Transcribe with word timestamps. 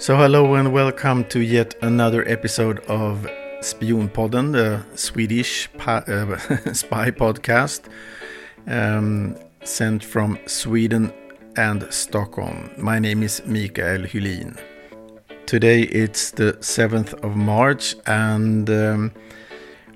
So, 0.00 0.16
hello 0.16 0.54
and 0.54 0.72
welcome 0.72 1.26
to 1.26 1.40
yet 1.40 1.74
another 1.82 2.26
episode 2.26 2.78
of 2.86 3.28
Spionpodden, 3.60 4.52
the 4.52 4.82
Swedish 4.96 5.68
uh, 5.86 6.38
spy 6.72 7.10
podcast 7.10 7.82
um, 8.66 9.36
sent 9.62 10.02
from 10.02 10.38
Sweden 10.46 11.12
and 11.56 11.86
Stockholm. 11.92 12.70
My 12.78 12.98
name 12.98 13.22
is 13.22 13.42
Mikael 13.44 14.06
Hylin. 14.06 14.58
Today 15.44 15.82
it's 15.82 16.30
the 16.30 16.54
7th 16.54 17.12
of 17.22 17.36
March, 17.36 17.94
and 18.06 18.70
um, 18.70 19.12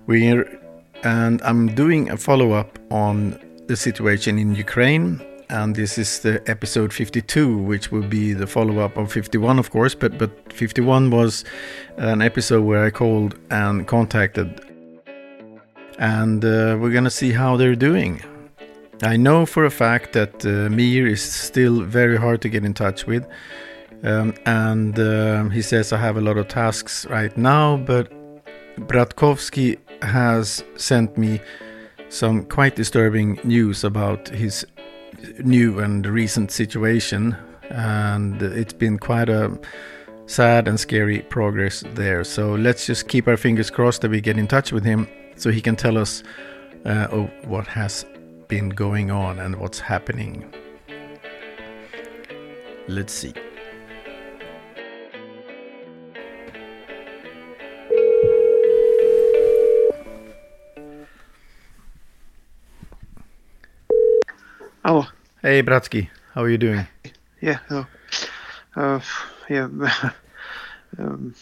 we're 0.07 0.61
and 1.03 1.41
I'm 1.41 1.75
doing 1.75 2.11
a 2.11 2.19
follow 2.19 2.53
up 2.53 2.79
on 2.91 3.41
the 3.69 3.77
situation 3.77 4.39
in 4.39 4.55
Ukraine 4.55 5.25
and 5.51 5.75
this 5.75 5.99
is 5.99 6.21
the 6.21 6.43
episode 6.51 6.93
52 6.93 7.59
which 7.59 7.91
will 7.93 8.03
be 8.03 8.33
the 8.33 8.47
follow-up 8.47 8.97
of 8.97 9.13
51 9.13 9.59
of 9.59 9.71
course 9.71 9.95
but 9.95 10.19
but 10.19 10.53
51 10.53 11.11
was 11.11 11.45
an 11.97 12.23
episode 12.23 12.63
where 12.63 12.85
i 12.85 12.91
called 12.91 13.39
and 13.51 13.87
contacted. 13.87 14.61
And 15.99 16.45
uh, 16.45 16.77
we're 16.81 16.91
gonna 16.93 17.11
see 17.11 17.31
how 17.31 17.57
they're 17.57 17.77
doing. 17.77 18.21
I 19.03 19.17
know 19.17 19.47
for 19.47 19.65
a 19.65 19.71
fact 19.71 20.13
that 20.13 20.45
uh, 20.45 20.69
mir 20.71 21.07
is 21.07 21.23
still 21.23 21.83
very 21.83 22.17
hard 22.17 22.41
to 22.43 22.49
get 22.49 22.65
in 22.65 22.75
touch 22.75 23.07
with. 23.07 23.25
Um, 24.03 24.35
and 24.45 24.99
uh, 24.99 25.45
he 25.49 25.63
says 25.63 25.93
i 25.93 25.97
have 25.97 26.19
a 26.19 26.21
lot 26.21 26.37
of 26.37 26.47
tasks 26.49 27.07
right 27.07 27.35
now 27.39 27.79
but 27.79 28.13
bratkovsky 28.77 29.79
has 30.03 30.63
sent 30.77 31.17
me 31.17 31.41
some 32.11 32.45
quite 32.45 32.77
disturbing 32.77 33.41
news 33.45 33.83
about 33.83 34.29
his 34.29 34.67
new 35.45 35.79
and 35.81 36.07
recent 36.07 36.51
situation, 36.51 37.37
and 37.71 38.41
it's 38.43 38.73
been 38.73 38.99
quite 38.99 39.29
a 39.29 39.59
sad 40.27 40.69
and 40.69 40.79
scary 40.81 41.21
progress 41.23 41.85
there. 41.95 42.25
So 42.25 42.55
let's 42.55 42.87
just 42.87 43.09
keep 43.09 43.29
our 43.29 43.37
fingers 43.37 43.71
crossed 43.71 44.03
that 44.03 44.11
we 44.11 44.21
get 44.21 44.39
in 44.39 44.47
touch 44.47 44.73
with 44.73 44.85
him 44.85 45.09
so 45.37 45.51
he 45.51 45.61
can 45.61 45.77
tell 45.77 45.99
us 45.99 46.23
uh, 46.85 47.09
oh, 47.11 47.31
what 47.45 47.67
has 47.67 48.07
been 48.49 48.71
going 48.71 49.11
on 49.11 49.39
and 49.39 49.57
what's 49.57 49.81
happening. 49.81 50.53
Let's 52.89 53.13
see. 53.13 53.33
Hey, 65.45 65.63
Bratsky. 65.63 66.09
How 66.33 66.43
are 66.45 66.49
you 66.49 66.57
doing? 66.57 66.87
Yeah. 67.43 67.59
Hello. 67.69 67.87
Uh, 68.75 69.01
yeah. 69.51 69.69
um, 70.99 71.35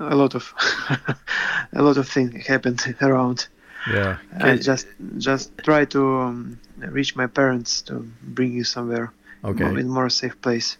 a 0.00 0.16
lot 0.16 0.34
of 0.34 0.54
a 1.74 1.82
lot 1.82 1.98
of 1.98 2.08
things 2.08 2.46
happened 2.46 2.96
around. 3.02 3.48
Yeah. 3.92 4.16
I 4.40 4.56
just 4.56 4.86
just 5.18 5.52
try 5.58 5.84
to 5.84 6.00
um, 6.20 6.60
reach 6.78 7.14
my 7.14 7.26
parents 7.26 7.82
to 7.82 8.10
bring 8.22 8.54
you 8.54 8.64
somewhere. 8.64 9.12
Okay. 9.44 9.66
In 9.66 9.86
more 9.86 10.08
safe 10.08 10.40
place 10.40 10.78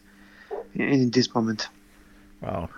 in, 0.74 0.88
in 0.88 1.10
this 1.10 1.34
moment. 1.34 1.68
Wow. 2.40 2.70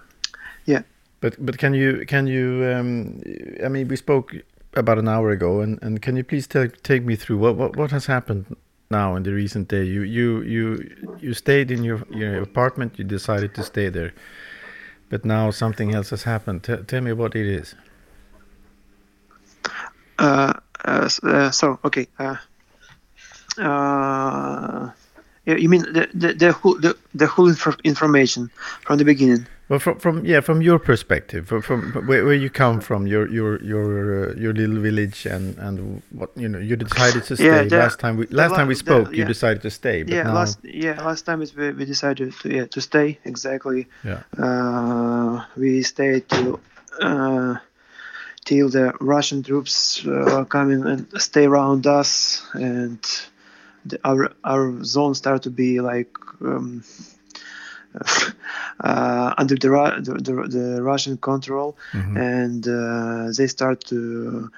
Yeah. 0.66 0.82
But 1.20 1.36
but 1.38 1.56
can 1.56 1.72
you 1.72 2.04
can 2.04 2.26
you 2.26 2.64
um, 2.64 3.22
I 3.64 3.68
mean 3.68 3.86
we 3.86 3.94
spoke 3.94 4.34
about 4.72 4.98
an 4.98 5.06
hour 5.06 5.30
ago 5.30 5.60
and, 5.60 5.78
and 5.82 6.02
can 6.02 6.16
you 6.16 6.24
please 6.24 6.48
take 6.48 6.82
take 6.82 7.04
me 7.04 7.14
through 7.14 7.38
what, 7.38 7.54
what 7.54 7.76
what 7.76 7.92
has 7.92 8.06
happened 8.06 8.56
now 8.90 9.16
in 9.16 9.22
the 9.22 9.32
recent 9.32 9.68
day 9.68 9.84
you 9.84 10.02
you 10.02 10.42
you 10.42 11.16
you 11.18 11.34
stayed 11.34 11.70
in 11.70 11.82
your 11.82 12.02
your 12.10 12.42
apartment 12.42 12.98
you 12.98 13.04
decided 13.04 13.54
to 13.54 13.62
stay 13.62 13.88
there. 13.88 14.12
But 15.10 15.24
now 15.24 15.50
something 15.50 15.94
else 15.94 16.10
has 16.10 16.24
happened. 16.24 16.64
T 16.64 16.76
tell 16.86 17.00
me 17.00 17.12
what 17.12 17.34
it 17.36 17.46
is. 17.46 17.74
Uh, 20.18 20.52
uh, 20.84 21.08
uh 21.22 21.50
so 21.50 21.78
okay 21.84 22.06
uh, 22.18 22.36
uh 23.58 24.90
you 25.44 25.68
mean 25.68 25.82
the 25.92 26.08
the 26.14 26.32
the 26.32 26.52
whole 26.52 26.78
the, 26.78 26.96
the 27.14 27.26
whole 27.26 27.48
inf 27.48 27.66
information 27.84 28.50
from 28.82 28.98
the 28.98 29.04
beginning 29.04 29.46
well, 29.68 29.78
from, 29.78 29.98
from 29.98 30.26
yeah, 30.26 30.40
from 30.40 30.60
your 30.60 30.78
perspective, 30.78 31.48
from, 31.48 31.62
from 31.62 31.92
where, 32.06 32.22
where 32.24 32.34
you 32.34 32.50
come 32.50 32.80
from, 32.80 33.06
your 33.06 33.26
your 33.30 33.62
your 33.62 34.30
uh, 34.30 34.34
your 34.34 34.52
little 34.52 34.78
village, 34.78 35.24
and 35.24 35.56
and 35.58 36.02
what 36.10 36.30
you 36.36 36.48
know, 36.48 36.58
you 36.58 36.76
decided 36.76 37.24
to 37.24 37.36
stay. 37.36 37.46
Yeah, 37.46 37.62
the, 37.62 37.78
last 37.78 37.98
time 37.98 38.18
we 38.18 38.26
last 38.26 38.50
the, 38.50 38.56
time 38.56 38.68
we 38.68 38.74
spoke, 38.74 39.10
the, 39.10 39.16
you 39.16 39.24
decided 39.24 39.62
to 39.62 39.70
stay. 39.70 40.02
But 40.02 40.12
yeah, 40.12 40.24
now... 40.24 40.34
last 40.34 40.58
yeah 40.64 41.02
last 41.02 41.24
time 41.24 41.38
we 41.38 41.72
we 41.72 41.86
decided 41.86 42.34
to 42.40 42.48
yeah 42.50 42.66
to 42.66 42.80
stay 42.82 43.18
exactly. 43.24 43.86
Yeah. 44.04 44.22
Uh, 44.36 45.46
we 45.56 45.82
stayed 45.82 46.28
till 46.28 46.60
uh, 47.00 47.56
till 48.44 48.68
the 48.68 48.92
Russian 49.00 49.42
troops 49.42 50.06
uh, 50.06 50.44
come 50.44 50.72
in 50.72 50.86
and 50.86 51.22
stay 51.22 51.46
around 51.46 51.86
us, 51.86 52.42
and 52.52 53.00
the, 53.86 53.98
our 54.04 54.30
our 54.44 54.84
zone 54.84 55.14
started 55.14 55.44
to 55.44 55.50
be 55.50 55.80
like. 55.80 56.10
Um, 56.42 56.84
uh, 58.80 59.34
under 59.38 59.54
the, 59.54 59.68
the, 60.02 60.48
the, 60.48 60.82
Russian 60.82 61.16
control, 61.16 61.76
mm-hmm. 61.92 62.16
and 62.16 62.66
uh, 62.66 63.32
they 63.36 63.46
start 63.46 63.84
to 63.86 64.50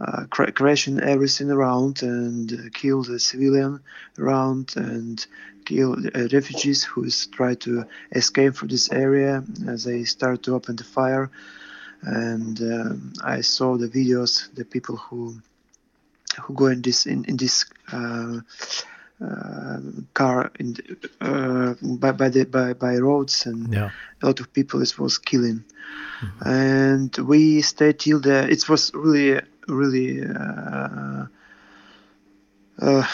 uh, 0.00 0.24
cr- 0.30 0.50
crashing 0.50 1.00
everything 1.00 1.50
around 1.50 2.02
and 2.02 2.72
kill 2.74 3.02
the 3.02 3.20
civilian 3.20 3.80
around 4.18 4.74
and 4.76 5.26
kill 5.64 5.92
uh, 5.92 6.28
refugees 6.32 6.82
who 6.82 7.04
is 7.04 7.26
try 7.26 7.54
to 7.54 7.84
escape 8.12 8.54
from 8.54 8.68
this 8.68 8.90
area. 8.90 9.44
As 9.68 9.84
they 9.84 10.04
start 10.04 10.42
to 10.44 10.54
open 10.54 10.76
the 10.76 10.84
fire, 10.84 11.30
and 12.02 12.60
um, 12.60 13.12
I 13.22 13.42
saw 13.42 13.76
the 13.76 13.88
videos, 13.88 14.52
the 14.54 14.64
people 14.64 14.96
who 14.96 15.40
who 16.42 16.54
go 16.54 16.66
in 16.66 16.82
this 16.82 17.06
in 17.06 17.24
in 17.26 17.36
this 17.36 17.66
uh, 17.92 17.96
uh, 17.96 18.40
car 20.14 20.50
in 20.58 20.72
the, 20.72 21.10
uh, 21.20 21.74
by 21.82 22.12
by 22.12 22.28
the 22.28 22.44
by, 22.44 22.72
by 22.72 22.96
roads 22.96 23.46
and 23.46 23.72
yeah. 23.72 23.90
a 24.22 24.26
lot 24.26 24.40
of 24.40 24.52
people 24.52 24.80
it 24.80 24.98
was 24.98 25.18
killing 25.18 25.62
mm-hmm. 26.20 26.48
and 26.48 27.16
we 27.18 27.60
stayed 27.60 27.98
till 27.98 28.20
the 28.20 28.50
it 28.50 28.66
was 28.68 28.90
really 28.94 29.40
really 29.68 30.24
uh, 30.24 31.26
uh, 32.80 33.06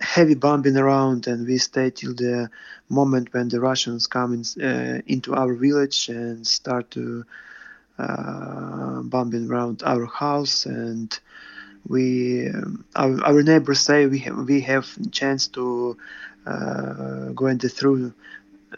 heavy 0.00 0.34
bombing 0.34 0.76
around 0.76 1.26
and 1.26 1.46
we 1.46 1.58
stayed 1.58 1.96
till 1.96 2.14
the 2.14 2.48
moment 2.88 3.32
when 3.32 3.48
the 3.48 3.60
Russians 3.60 4.06
come 4.06 4.34
in, 4.34 4.62
uh, 4.62 5.00
into 5.06 5.34
our 5.34 5.52
village 5.54 6.08
and 6.08 6.46
start 6.46 6.92
to 6.92 7.24
uh, 7.98 9.02
bombing 9.02 9.50
around 9.50 9.82
our 9.84 10.06
house 10.06 10.66
and 10.66 11.18
we 11.88 12.48
um, 12.48 12.84
our, 12.96 13.22
our, 13.24 13.42
neighbors 13.42 13.80
say 13.80 14.06
we 14.06 14.18
have 14.20 14.36
we 14.36 14.60
have 14.62 14.86
chance 15.10 15.48
to 15.48 15.96
uh, 16.46 17.28
go 17.34 17.46
into 17.46 17.68
through 17.68 18.12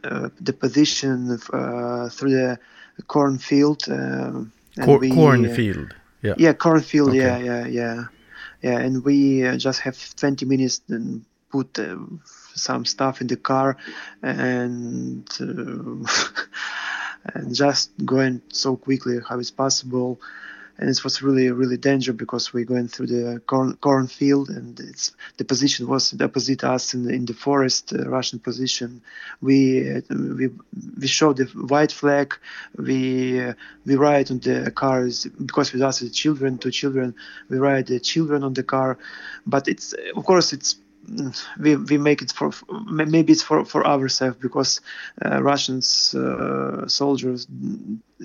uh, 0.04 0.28
the 0.40 0.52
position 0.52 1.30
of, 1.30 1.50
uh, 1.52 2.08
through 2.08 2.30
the 2.30 2.58
cornfield. 3.06 3.84
Um, 3.88 4.52
Cor- 4.82 4.98
we, 4.98 5.10
cornfield. 5.10 5.94
Yeah. 6.22 6.34
Yeah, 6.36 6.52
cornfield. 6.52 7.10
Okay. 7.10 7.18
Yeah, 7.18 7.38
yeah, 7.38 7.66
yeah, 7.66 8.04
yeah. 8.62 8.78
And 8.78 9.04
we 9.04 9.46
uh, 9.46 9.56
just 9.56 9.80
have 9.80 9.96
20 10.16 10.44
minutes 10.46 10.82
and 10.88 11.24
put 11.50 11.78
uh, 11.78 11.96
some 12.54 12.84
stuff 12.84 13.20
in 13.20 13.26
the 13.26 13.36
car 13.36 13.76
and 14.22 15.28
uh, 15.40 16.12
and 17.34 17.54
just 17.54 17.90
going 18.04 18.42
so 18.52 18.76
quickly 18.76 19.18
how 19.26 19.38
it's 19.38 19.50
possible 19.50 20.20
and 20.78 20.90
it 20.90 21.04
was 21.04 21.22
really 21.22 21.50
really 21.50 21.76
dangerous 21.76 22.16
because 22.16 22.52
we're 22.52 22.64
going 22.64 22.88
through 22.88 23.06
the 23.06 23.40
corn 23.46 23.76
cornfield 23.76 24.48
and 24.50 24.78
it's 24.80 25.12
the 25.38 25.44
position 25.44 25.86
was 25.86 26.14
opposite 26.20 26.64
us 26.64 26.94
in, 26.94 27.10
in 27.10 27.24
the 27.24 27.34
forest 27.34 27.92
uh, 27.92 28.08
Russian 28.08 28.38
position. 28.38 29.02
We 29.40 29.96
uh, 29.96 30.00
we 30.10 30.50
we 31.00 31.06
show 31.06 31.32
the 31.32 31.44
white 31.44 31.92
flag. 31.92 32.34
We 32.76 33.40
uh, 33.40 33.54
we 33.84 33.96
ride 33.96 34.30
on 34.30 34.40
the 34.40 34.70
cars 34.70 35.26
because 35.44 35.72
with 35.72 35.82
us 35.82 36.00
the 36.00 36.10
children 36.10 36.58
two 36.58 36.70
children. 36.70 37.14
We 37.48 37.58
ride 37.58 37.86
the 37.86 38.00
children 38.00 38.42
on 38.42 38.54
the 38.54 38.62
car. 38.62 38.98
But 39.46 39.68
it's 39.68 39.94
of 40.14 40.24
course 40.24 40.52
it's 40.52 40.76
we, 41.58 41.76
we 41.76 41.98
make 41.98 42.22
it 42.22 42.32
for 42.32 42.50
maybe 42.86 43.32
it's 43.32 43.42
for 43.42 43.64
for 43.64 43.86
ourselves 43.86 44.36
because 44.40 44.80
uh, 45.24 45.42
Russians 45.42 46.14
uh, 46.14 46.88
soldiers 46.88 47.46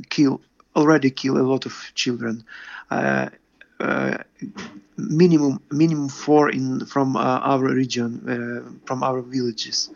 kill 0.09 0.41
already 0.75 1.12
kill 1.12 1.38
a 1.38 1.45
lot 1.45 1.65
of 1.65 1.91
children. 1.95 2.44
Uh, 2.89 3.29
uh, 3.79 4.18
minimum 4.97 5.59
minimum 5.71 6.09
four 6.09 6.50
in 6.50 6.85
from 6.85 7.15
uh, 7.15 7.39
our 7.39 7.63
region, 7.63 8.79
from 8.85 9.03
our 9.03 9.21
villages. 9.21 9.89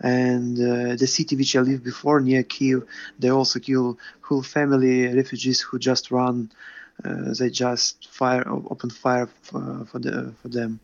And 0.00 0.58
uh, 0.58 0.96
the 0.96 1.06
city 1.06 1.36
which 1.36 1.56
I 1.56 1.60
lived 1.60 1.84
before 1.84 2.20
near 2.20 2.42
Kiev, 2.42 2.84
they 3.18 3.30
also 3.30 3.60
kill 3.60 3.98
whole 4.20 4.42
family 4.42 5.06
refugees 5.06 5.60
who 5.60 5.78
just 5.78 6.10
run. 6.10 6.50
Uh, 7.04 7.32
they 7.38 7.48
just 7.50 8.08
fire 8.08 8.44
open 8.46 8.90
fire 8.90 9.28
for, 9.42 9.86
for 9.90 9.98
the 9.98 10.32
for 10.42 10.48
them. 10.48 10.80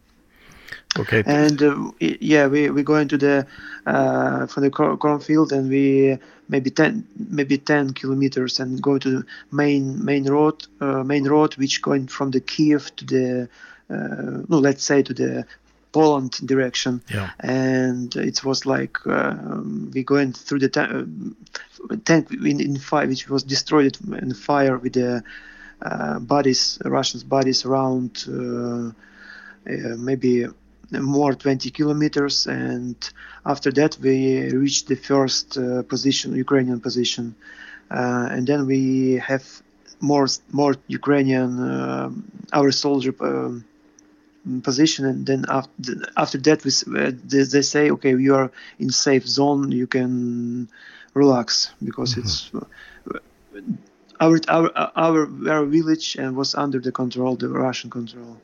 Okay. 0.99 1.22
And 1.25 1.62
uh, 1.62 1.90
yeah, 2.00 2.46
we 2.49 2.70
we 2.70 2.82
go 2.82 2.96
into 2.96 3.17
the 3.17 3.46
uh, 3.87 4.46
from 4.46 4.64
the 4.64 4.70
cornfield 4.70 5.52
and 5.52 5.69
we 5.69 6.19
maybe 6.49 6.70
ten 6.70 7.06
maybe 7.17 7.58
ten 7.58 7.93
kilometers 7.93 8.61
and 8.61 8.82
go 8.82 8.99
to 8.99 9.11
the 9.11 9.26
main 9.52 10.05
main 10.05 10.25
road 10.28 10.67
uh, 10.81 11.05
main 11.05 11.26
road 11.28 11.56
which 11.56 11.81
going 11.81 12.08
from 12.08 12.31
the 12.31 12.40
Kiev 12.40 12.94
to 12.96 13.05
the 13.05 13.49
uh, 13.88 14.43
no 14.49 14.58
let's 14.58 14.84
say 14.84 15.02
to 15.02 15.14
the 15.14 15.46
Poland 15.93 16.32
direction. 16.46 17.02
Yeah. 17.08 17.31
And 17.40 18.14
it 18.16 18.44
was 18.44 18.66
like 18.66 18.99
um, 19.06 19.90
we 19.94 20.02
going 20.02 20.32
through 20.32 20.61
the 20.61 20.69
ta- 20.69 21.05
tank 22.05 22.31
in, 22.31 22.61
in 22.61 22.78
fire, 22.78 23.06
which 23.06 23.28
was 23.28 23.43
destroyed 23.43 23.96
in 24.23 24.34
fire 24.34 24.78
with 24.78 24.94
the 24.94 25.23
uh, 25.82 26.19
bodies, 26.20 26.78
Russians' 26.84 27.25
bodies 27.25 27.64
around 27.64 28.25
uh, 28.28 28.93
uh, 29.70 29.96
maybe 29.96 30.46
more 30.92 31.34
20 31.34 31.70
kilometers. 31.70 32.46
And 32.46 32.96
after 33.44 33.70
that, 33.72 33.98
we 34.00 34.50
reached 34.50 34.88
the 34.88 34.96
first 34.96 35.56
uh, 35.56 35.82
position, 35.82 36.34
Ukrainian 36.34 36.81
position. 36.81 37.34
Uh, 37.90 38.28
and 38.31 38.46
then 38.46 38.66
we 38.66 39.14
have 39.14 39.44
more 40.00 40.26
more 40.52 40.75
Ukrainian 40.88 41.50
um, 41.60 42.25
our 42.52 42.70
soldier 42.72 43.14
um, 43.20 43.64
position 44.62 45.04
and 45.04 45.26
then 45.26 45.44
after 45.48 45.94
after 46.16 46.38
that 46.38 46.64
we, 46.64 46.70
uh, 46.70 47.12
they, 47.31 47.42
they, 47.42 47.62
say 47.62 47.90
okay 47.90 48.16
you 48.16 48.34
are 48.34 48.50
in 48.78 48.90
safe 48.90 49.26
zone 49.28 49.70
you 49.70 49.87
can 49.87 50.69
relax 51.14 51.72
because 51.82 52.12
mm-hmm. 52.12 52.20
it's 52.20 52.50
uh, 52.54 52.64
our, 54.20 54.38
our 54.49 54.70
our 54.96 55.28
our 55.50 55.64
village 55.64 56.17
and 56.17 56.37
was 56.37 56.55
under 56.55 56.78
the 56.78 56.93
control 56.93 57.37
the 57.37 57.49
russian 57.49 57.90
control 57.90 58.37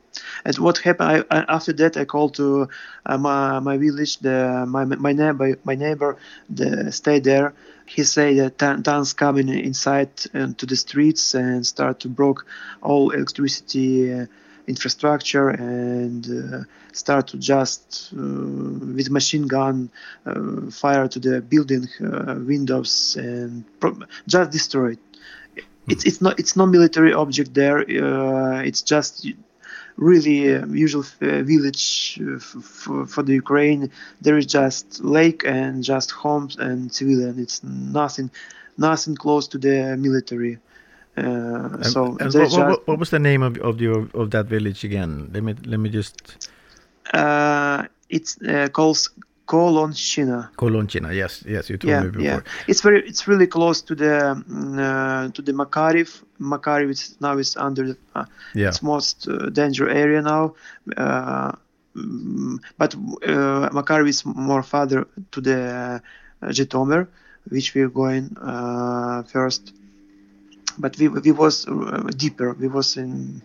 and 0.45 0.57
what 0.57 0.77
happened 0.79 1.25
I, 1.29 1.45
after 1.47 1.73
that 1.73 1.97
i 1.97 2.05
called 2.05 2.33
to 2.35 2.67
uh, 3.05 3.17
my, 3.17 3.59
my 3.59 3.77
village 3.77 4.17
the 4.19 4.65
my, 4.67 4.85
my 4.85 5.13
neighbor 5.13 5.57
my 5.63 5.75
neighbor 5.75 6.17
the 6.49 6.91
stay 6.91 7.19
there 7.19 7.53
he 7.85 8.03
said 8.03 8.57
that 8.57 8.83
tanks 8.83 9.13
coming 9.13 9.49
inside 9.49 10.09
and 10.33 10.57
to 10.57 10.65
the 10.65 10.75
streets 10.75 11.33
and 11.35 11.65
start 11.65 11.99
to 12.01 12.09
broke 12.09 12.45
all 12.81 13.11
electricity 13.11 14.13
uh, 14.13 14.25
infrastructure 14.67 15.49
and 15.49 16.27
uh, 16.29 16.63
start 16.91 17.27
to 17.27 17.37
just 17.37 18.11
uh, 18.13 18.19
with 18.19 19.09
machine 19.09 19.47
gun 19.47 19.89
uh, 20.25 20.69
fire 20.71 21.07
to 21.07 21.19
the 21.19 21.41
building 21.41 21.87
windows 22.45 23.15
and 23.17 23.63
pro- 23.79 23.97
just 24.27 24.51
destroy 24.51 24.91
it. 24.91 24.99
It's 25.87 26.03
it's 26.05 26.21
not 26.21 26.39
it's 26.39 26.55
no 26.55 26.65
military 26.65 27.13
object 27.13 27.53
there. 27.53 27.79
it's 27.79 28.81
just 28.81 29.27
really 29.97 30.55
uh, 30.55 30.65
usual 30.67 31.03
uh, 31.21 31.41
village 31.43 32.19
uh, 32.21 32.35
f- 32.35 33.09
for 33.09 33.23
the 33.23 33.33
Ukraine. 33.33 33.91
There 34.21 34.37
is 34.37 34.45
just 34.45 35.03
lake 35.03 35.43
and 35.45 35.83
just 35.83 36.11
homes 36.11 36.55
and 36.57 36.91
civilian. 36.93 37.39
It's 37.39 37.63
nothing, 37.63 38.31
nothing 38.77 39.15
close 39.15 39.47
to 39.49 39.57
the 39.57 39.97
military. 39.97 40.59
Uh, 41.17 41.81
so 41.81 42.15
and 42.19 42.31
what, 42.33 42.51
what, 42.51 42.87
what, 42.87 42.99
was 42.99 43.09
the 43.09 43.19
name 43.19 43.41
of 43.41 43.57
of 43.57 43.81
your 43.81 44.07
of 44.13 44.29
that 44.31 44.45
village 44.45 44.83
again? 44.83 45.31
Let 45.33 45.43
me 45.43 45.55
let 45.65 45.79
me 45.79 45.89
just. 45.89 46.47
Uh, 47.11 47.87
it's 48.09 48.39
uh, 48.41 48.67
called 48.69 48.99
Kolonchina. 49.47 50.49
Kolonchina, 50.57 51.15
yes, 51.15 51.43
yes, 51.47 51.69
you 51.69 51.77
told 51.77 51.91
yeah, 51.91 52.03
me 52.03 52.09
before. 52.09 52.23
Yeah, 52.23 52.41
it's 52.67 52.81
very, 52.81 53.07
it's 53.07 53.27
really 53.27 53.47
close 53.47 53.81
to 53.81 53.95
the 53.95 54.43
mm, 54.49 54.77
uh, 54.77 55.31
to 55.31 55.41
the 55.41 55.53
Makariv. 55.53 56.21
Makariv 56.39 56.89
is 56.89 57.15
now 57.21 57.37
is 57.37 57.55
under 57.55 57.87
the, 57.87 57.97
uh, 58.13 58.25
yeah. 58.53 58.67
its 58.67 58.83
most 58.83 59.27
uh, 59.27 59.49
danger 59.49 59.87
area 59.89 60.21
now. 60.21 60.53
Uh, 60.95 61.51
mm, 61.95 62.59
but 62.77 62.93
uh, 62.93 63.69
Makariv 63.69 64.07
is 64.09 64.25
more 64.25 64.63
farther 64.63 65.07
to 65.31 65.41
the 65.41 66.01
uh, 66.41 66.47
Zhytomyr, 66.47 67.07
which 67.49 67.73
we're 67.73 67.89
going 67.89 68.35
uh, 68.41 69.23
first 69.23 69.73
but 70.77 70.97
we, 70.97 71.07
we 71.07 71.31
was 71.31 71.67
uh, 71.67 72.09
deeper. 72.15 72.53
We 72.53 72.67
was 72.67 72.97
in 72.97 73.41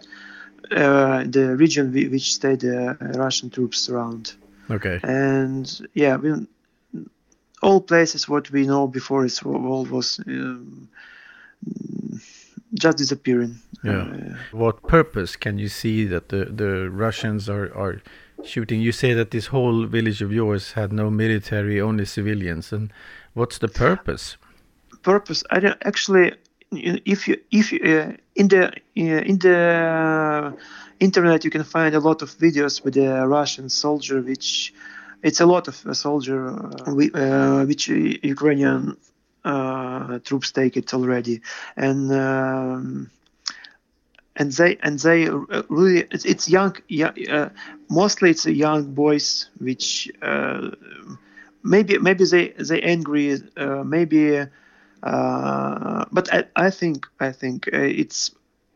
uh, 0.71 1.25
the 1.27 1.57
region 1.57 1.93
which 1.93 2.35
stayed 2.35 2.61
the 2.61 2.97
Russian 3.17 3.51
troops 3.51 3.89
around. 3.89 4.35
Okay. 4.73 5.01
And 5.03 5.89
yeah, 5.95 6.17
we, 6.17 6.47
all 7.63 7.81
places 7.81 8.29
what 8.29 8.51
we 8.51 8.67
know 8.67 8.89
before 8.89 9.25
is 9.25 9.41
all 9.43 9.85
was 9.85 10.19
um, 10.27 10.89
just 12.75 12.99
disappearing. 12.99 13.59
Yeah. 13.85 14.03
Uh, 14.03 14.37
what 14.53 14.83
purpose 14.83 15.37
can 15.37 15.59
you 15.59 15.69
see 15.69 16.05
that 16.07 16.29
the 16.29 16.47
the 16.47 16.91
Russians 16.91 17.49
are 17.49 17.73
are 17.75 18.03
shooting? 18.45 18.81
You 18.81 18.93
say 18.93 19.15
that 19.15 19.31
this 19.31 19.47
whole 19.47 19.87
village 19.87 20.23
of 20.23 20.33
yours 20.33 20.73
had 20.73 20.93
no 20.93 21.11
military, 21.11 21.81
only 21.81 22.05
civilians, 22.05 22.73
and 22.73 22.93
what's 23.35 23.59
the 23.59 23.69
purpose? 23.69 24.37
Purpose? 25.03 25.45
I 25.51 25.61
don't 25.61 25.83
actually 25.85 26.33
if 26.77 27.29
you 27.29 27.41
if 27.51 27.73
you, 27.73 27.81
uh, 27.85 28.13
in 28.35 28.49
the 28.49 28.69
uh, 28.69 28.71
in 28.97 29.39
the 29.39 30.57
internet 31.01 31.45
you 31.45 31.51
can 31.51 31.65
find 31.65 31.95
a 31.95 32.01
lot 32.01 32.23
of 32.23 32.31
videos 32.31 32.85
with 32.85 32.95
the 32.95 33.27
Russian 33.27 33.69
soldier, 33.69 34.21
which 34.21 34.73
it's 35.23 35.41
a 35.41 35.47
lot 35.47 35.69
of 35.69 35.85
a 35.87 35.95
soldier 35.95 36.49
uh, 36.49 37.19
uh 37.19 37.65
which 37.65 37.89
Ukrainian 37.89 38.97
uh, 39.45 40.19
troops 40.21 40.53
take 40.53 40.77
it 40.77 40.95
already, 40.95 41.41
and. 41.77 42.13
Um, 42.13 43.11
and 44.35 44.51
they 44.53 44.79
and 44.83 44.99
they 44.99 45.29
really 45.69 46.07
it's, 46.11 46.25
it's 46.25 46.49
young 46.49 46.75
yeah 46.89 47.13
uh, 47.31 47.51
mostly 47.91 48.31
it's 48.31 48.47
young 48.47 48.95
boys 48.95 49.51
which 49.59 50.11
uh, 50.23 50.71
maybe 51.63 51.99
maybe 51.99 52.25
they 52.25 52.49
they 52.49 52.81
angry 52.81 53.39
uh, 53.59 53.85
maybe 53.85 54.47
uh, 55.03 56.05
but 56.13 56.33
I, 56.33 56.45
I, 56.55 56.71
think 56.71 57.07
I 57.19 57.33
think 57.33 57.69
uh, 57.73 57.79
it's 57.79 58.31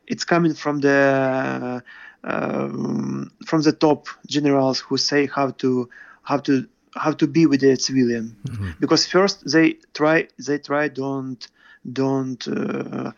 it's 0.06 0.25
coming 0.25 0.55
from 0.55 0.81
the 0.81 1.82
um, 2.25 3.31
from 3.46 3.62
the 3.62 3.73
top 3.73 4.08
generals 4.26 4.81
who 4.81 4.96
say 4.96 5.26
how 5.26 5.50
to 5.50 5.88
how 6.23 6.38
to 6.38 6.67
how 6.96 7.12
to 7.12 7.26
be 7.26 7.46
with 7.46 7.61
the 7.61 7.76
civilian 7.76 8.37
mm-hmm. 8.44 8.70
because 8.81 9.06
first 9.06 9.50
they 9.50 9.76
try 9.94 10.26
they 10.44 10.58
try 10.58 10.88
don't 10.88 11.49
don't 11.93 12.49
uh, 12.49 13.12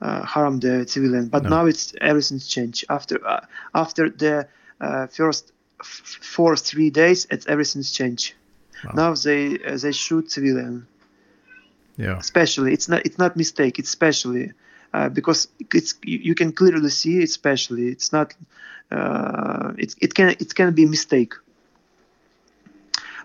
uh, 0.00 0.22
harm 0.22 0.60
the 0.60 0.86
civilian 0.86 1.28
but 1.28 1.42
no. 1.42 1.50
now 1.50 1.66
it's 1.66 1.94
everything's 2.00 2.46
changed 2.46 2.84
after 2.88 3.24
uh, 3.26 3.44
after 3.74 4.08
the 4.08 4.48
uh, 4.80 5.06
first 5.08 5.52
f- 5.80 6.18
four 6.22 6.56
three 6.56 6.90
days 6.90 7.26
it's 7.30 7.46
everything's 7.46 7.90
changed 7.90 8.34
wow. 8.84 8.92
now 8.94 9.14
they 9.14 9.58
they 9.58 9.92
shoot 9.92 10.30
civilian 10.30 10.86
yeah. 11.96 12.20
Especially 12.20 12.72
it's 12.72 12.88
not 12.88 13.04
it's 13.06 13.18
not 13.18 13.36
mistake 13.36 13.78
it's 13.78 13.88
especially 13.88 14.52
uh, 14.92 15.08
because 15.08 15.48
it's 15.74 15.94
you, 16.02 16.34
can 16.34 16.52
clearly 16.52 16.90
see 16.90 17.22
especially 17.22 17.88
it's 17.88 18.12
not 18.12 18.34
uh, 18.90 19.72
it, 19.78 19.94
it 20.00 20.14
can 20.14 20.30
it 20.30 20.54
can 20.54 20.72
be 20.72 20.86
mistake. 20.86 21.34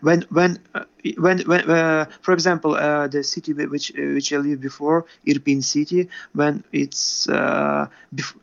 When 0.02 0.22
when 0.30 0.60
uh, 0.74 0.84
when, 1.18 1.40
when 1.42 1.70
uh, 1.70 2.06
for 2.22 2.34
example 2.34 2.76
uh, 2.76 3.08
the 3.08 3.24
city 3.24 3.54
which 3.54 3.92
which 3.96 4.34
I 4.34 4.38
lived 4.38 4.62
before 4.62 5.06
Irpin 5.28 5.64
city 5.64 6.10
when 6.34 6.64
it's 6.72 7.28
uh, 7.30 7.88
bef- 8.14 8.36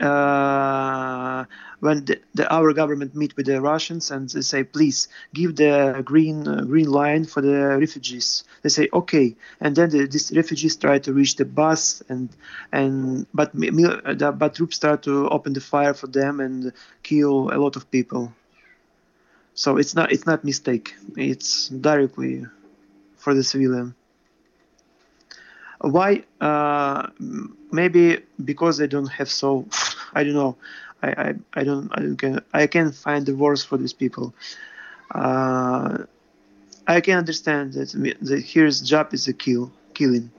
uh, 0.00 1.44
when 1.80 2.04
the, 2.04 2.20
the, 2.34 2.52
our 2.52 2.72
government 2.72 3.14
meet 3.14 3.36
with 3.36 3.46
the 3.46 3.60
Russians 3.60 4.10
and 4.10 4.28
they 4.28 4.42
say, 4.42 4.64
please 4.64 5.08
give 5.34 5.56
the 5.56 6.02
green 6.04 6.46
uh, 6.46 6.62
green 6.62 6.90
line 6.90 7.24
for 7.24 7.40
the 7.40 7.78
refugees. 7.78 8.44
They 8.62 8.68
say, 8.68 8.88
okay, 8.92 9.36
and 9.60 9.74
then 9.74 9.90
the, 9.90 10.06
these 10.06 10.32
refugees 10.34 10.76
try 10.76 10.98
to 11.00 11.12
reach 11.12 11.36
the 11.36 11.44
bus 11.44 12.02
and 12.08 12.28
and 12.72 13.26
but 13.34 13.52
the, 13.52 14.34
but 14.36 14.54
troops 14.54 14.76
start 14.76 15.02
to 15.04 15.28
open 15.28 15.52
the 15.52 15.60
fire 15.60 15.94
for 15.94 16.06
them 16.06 16.40
and 16.40 16.72
kill 17.02 17.50
a 17.52 17.58
lot 17.58 17.76
of 17.76 17.90
people. 17.90 18.32
So 19.54 19.76
it's 19.76 19.94
not 19.94 20.12
it's 20.12 20.26
not 20.26 20.44
mistake. 20.44 20.94
It's 21.16 21.68
directly 21.68 22.46
for 23.16 23.34
the 23.34 23.42
civilian. 23.42 23.94
Why? 25.80 26.24
Uh, 26.40 27.08
maybe 27.72 28.18
because 28.44 28.78
they 28.78 28.86
don't 28.86 29.06
have 29.06 29.30
so. 29.30 29.66
I 30.12 30.24
don't 30.24 30.34
know. 30.34 30.56
I, 31.02 31.08
I, 31.08 31.34
I 31.54 31.64
don't 31.64 31.90
I 31.92 32.00
don't 32.00 32.16
can 32.16 32.40
I 32.52 32.66
can 32.66 32.92
find 32.92 33.24
the 33.24 33.34
words 33.34 33.64
for 33.64 33.78
these 33.78 33.94
people. 33.94 34.34
Uh, 35.14 36.04
I 36.86 37.00
can 37.00 37.18
understand 37.18 37.72
that 37.74 37.92
the 38.20 38.40
here's 38.40 38.80
job 38.80 39.14
is 39.14 39.26
a 39.28 39.32
kill 39.32 39.72
killing, 39.94 40.30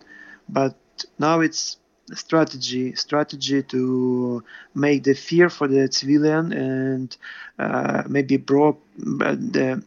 but 0.48 0.76
now 1.18 1.40
it's 1.40 1.78
strategy 2.14 2.94
strategy 2.96 3.64
to 3.64 4.44
make 4.76 5.04
the 5.04 5.14
fear 5.14 5.50
for 5.50 5.68
the 5.68 5.92
civilian 5.92 6.52
and 6.52 7.18
uh, 7.58 8.04
maybe 8.08 8.38
broke 8.38 8.80
the 8.98 9.82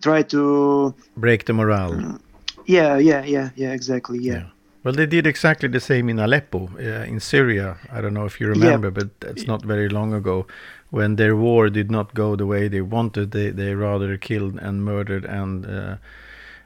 try 0.00 0.22
to 0.22 0.94
break 1.16 1.44
the 1.44 1.52
morale. 1.52 2.18
Yeah, 2.68 2.98
yeah, 2.98 3.24
yeah, 3.24 3.50
yeah, 3.56 3.72
exactly. 3.72 4.18
Yeah. 4.18 4.32
yeah. 4.32 4.46
Well, 4.84 4.94
they 4.94 5.06
did 5.06 5.26
exactly 5.26 5.68
the 5.68 5.80
same 5.80 6.08
in 6.08 6.18
Aleppo, 6.18 6.68
uh, 6.78 7.04
in 7.04 7.18
Syria. 7.18 7.78
I 7.90 8.00
don't 8.00 8.14
know 8.14 8.26
if 8.26 8.40
you 8.40 8.46
remember, 8.46 8.88
yeah. 8.88 9.04
but 9.20 9.28
it's 9.30 9.46
not 9.46 9.64
very 9.64 9.88
long 9.88 10.12
ago 10.12 10.46
when 10.90 11.16
their 11.16 11.34
war 11.34 11.70
did 11.70 11.90
not 11.90 12.14
go 12.14 12.36
the 12.36 12.46
way 12.46 12.68
they 12.68 12.82
wanted. 12.82 13.30
They 13.30 13.50
they 13.50 13.74
rather 13.74 14.18
killed 14.18 14.58
and 14.58 14.84
murdered 14.84 15.24
and 15.24 15.66
uh, 15.66 15.96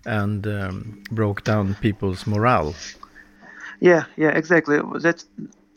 and 0.04 0.46
um, 0.46 1.02
broke 1.10 1.44
down 1.44 1.74
people's 1.80 2.26
morale. 2.26 2.74
Yeah, 3.80 4.04
yeah, 4.16 4.30
exactly. 4.30 4.78
That 5.00 5.24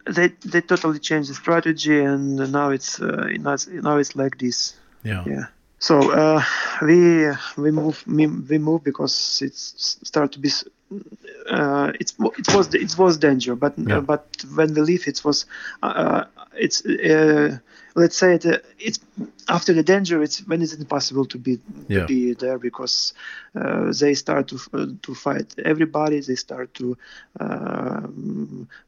they 0.09 0.29
they 0.43 0.61
totally 0.61 0.99
changed 0.99 1.29
the 1.29 1.35
strategy, 1.35 1.99
and 1.99 2.51
now 2.51 2.71
it's 2.71 2.99
uh, 2.99 3.29
now 3.39 3.97
it's 3.97 4.15
like 4.15 4.37
this. 4.39 4.75
Yeah. 5.03 5.23
Yeah. 5.27 5.45
So 5.87 6.11
uh, 6.11 6.43
we 6.81 7.29
we 7.57 7.69
move 7.69 8.03
we, 8.07 8.25
we 8.25 8.57
move 8.57 8.83
because 8.83 9.39
it's 9.45 9.99
start 10.03 10.31
to 10.31 10.39
be 10.39 10.49
uh, 11.47 11.91
it's 11.99 12.15
it 12.39 12.55
was 12.55 12.73
it 12.73 12.97
was 12.97 13.19
danger, 13.19 13.55
but 13.55 13.75
yeah. 13.77 13.97
uh, 13.97 14.01
but 14.01 14.25
when 14.55 14.73
we 14.73 14.81
leave, 14.81 15.07
it 15.07 15.23
was 15.23 15.45
uh, 15.83 16.23
it's 16.55 16.83
uh, 16.87 17.59
let's 17.93 18.17
say 18.17 18.33
it, 18.33 18.47
uh, 18.47 18.57
it's 18.79 18.99
after 19.47 19.73
the 19.73 19.83
danger. 19.83 20.23
It's 20.23 20.39
when 20.47 20.63
it's 20.63 20.73
impossible 20.73 21.25
to 21.27 21.37
be 21.37 21.59
yeah. 21.87 21.99
to 21.99 22.07
be 22.07 22.33
there 22.33 22.57
because 22.57 23.13
uh, 23.53 23.93
they 23.93 24.15
start 24.15 24.47
to 24.47 24.57
to 25.03 25.13
fight 25.13 25.53
everybody. 25.63 26.19
They 26.19 26.35
start 26.35 26.73
to 26.79 26.97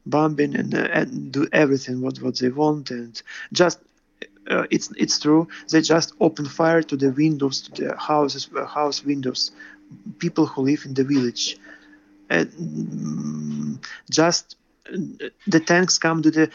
bombing 0.04 0.56
and 0.56 0.74
and 0.74 1.30
do 1.30 1.46
everything 1.52 2.00
what 2.00 2.20
what 2.20 2.38
they 2.40 2.48
want 2.48 2.90
and 2.90 3.22
just 3.52 3.78
uh, 4.48 4.66
it's 4.70 4.90
it's 4.96 5.18
true. 5.18 5.48
They 5.70 5.80
just 5.80 6.14
open 6.20 6.46
fire 6.46 6.82
to 6.82 6.96
the 6.96 7.10
windows, 7.10 7.62
to 7.62 7.82
the 7.82 7.96
houses, 7.96 8.48
house 8.66 9.04
windows, 9.04 9.50
people 10.18 10.46
who 10.46 10.62
live 10.62 10.84
in 10.84 10.94
the 10.94 11.04
village. 11.04 11.58
Mm, 12.30 13.82
just 14.10 14.56
the 15.46 15.60
tanks 15.60 15.98
come 15.98 16.22
to 16.22 16.30
the 16.30 16.50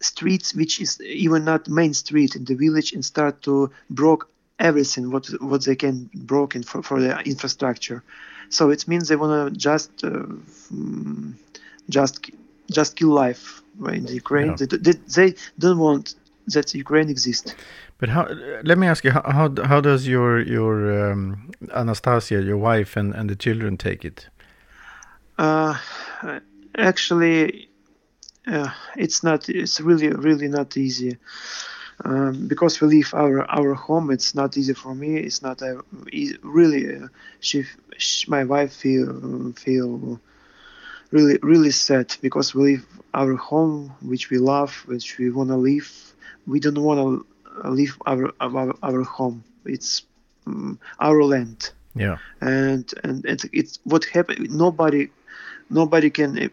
streets 0.00 0.54
which 0.54 0.80
is 0.80 1.00
even 1.00 1.44
not 1.44 1.68
main 1.68 1.94
street 1.94 2.36
in 2.36 2.44
the 2.44 2.54
village 2.54 2.92
and 2.92 3.04
start 3.04 3.42
to 3.42 3.70
broke 3.90 4.28
everything 4.58 5.10
what 5.10 5.26
what 5.40 5.64
they 5.64 5.76
can 5.76 6.10
broken 6.14 6.62
for, 6.62 6.82
for 6.82 7.00
the 7.00 7.18
infrastructure 7.20 8.02
so 8.48 8.70
it 8.70 8.86
means 8.88 9.08
they 9.08 9.16
want 9.16 9.52
to 9.52 9.58
just 9.58 9.90
uh, 10.04 10.26
mm, 10.72 11.32
just 11.88 12.30
just 12.70 12.96
kill 12.96 13.08
life 13.08 13.62
in 13.88 14.04
the 14.04 14.14
ukraine 14.14 14.48
yeah. 14.48 14.66
they, 14.66 14.76
they, 14.76 14.92
they, 14.92 15.34
don't 15.58 15.78
want 15.78 16.14
that 16.46 16.74
ukraine 16.74 17.08
exists 17.08 17.54
but 17.98 18.08
how 18.08 18.26
let 18.62 18.78
me 18.78 18.86
ask 18.86 19.04
you 19.04 19.10
how 19.10 19.48
how, 19.64 19.80
does 19.80 20.06
your 20.06 20.40
your 20.40 21.10
um, 21.10 21.50
anastasia 21.74 22.40
your 22.42 22.56
wife 22.56 22.96
and 22.96 23.14
and 23.14 23.28
the 23.30 23.36
children 23.36 23.76
take 23.76 24.04
it 24.04 24.28
uh, 25.38 25.76
actually, 26.76 27.68
uh, 28.46 28.70
it's 28.96 29.22
not. 29.22 29.48
It's 29.48 29.80
really, 29.80 30.08
really 30.08 30.48
not 30.48 30.76
easy. 30.76 31.18
Um, 32.04 32.46
because 32.46 32.80
we 32.80 32.88
leave 32.88 33.14
our 33.14 33.44
our 33.50 33.74
home, 33.74 34.10
it's 34.10 34.34
not 34.34 34.56
easy 34.56 34.74
for 34.74 34.94
me. 34.94 35.16
It's 35.16 35.42
not 35.42 35.62
uh, 35.62 35.82
really. 36.42 36.96
Uh, 36.96 37.08
she, 37.40 37.64
she, 37.98 38.30
my 38.30 38.44
wife 38.44 38.72
feel 38.72 39.52
feel 39.56 40.20
really 41.10 41.38
really 41.42 41.70
sad 41.70 42.14
because 42.20 42.54
we 42.54 42.62
leave 42.64 42.86
our 43.14 43.34
home, 43.34 43.94
which 44.02 44.30
we 44.30 44.38
love, 44.38 44.72
which 44.86 45.18
we 45.18 45.30
wanna 45.30 45.56
leave. 45.56 45.90
We 46.46 46.60
don't 46.60 46.80
wanna 46.80 47.20
leave 47.64 47.96
our 48.06 48.32
our, 48.40 48.74
our 48.82 49.02
home. 49.02 49.44
It's 49.64 50.02
um, 50.46 50.78
our 51.00 51.22
land. 51.22 51.70
Yeah. 51.94 52.18
And 52.40 52.92
and 53.04 53.24
it's, 53.24 53.46
it's 53.52 53.78
what 53.84 54.04
happened. 54.04 54.50
Nobody 54.50 55.10
nobody 55.70 56.10
can 56.10 56.50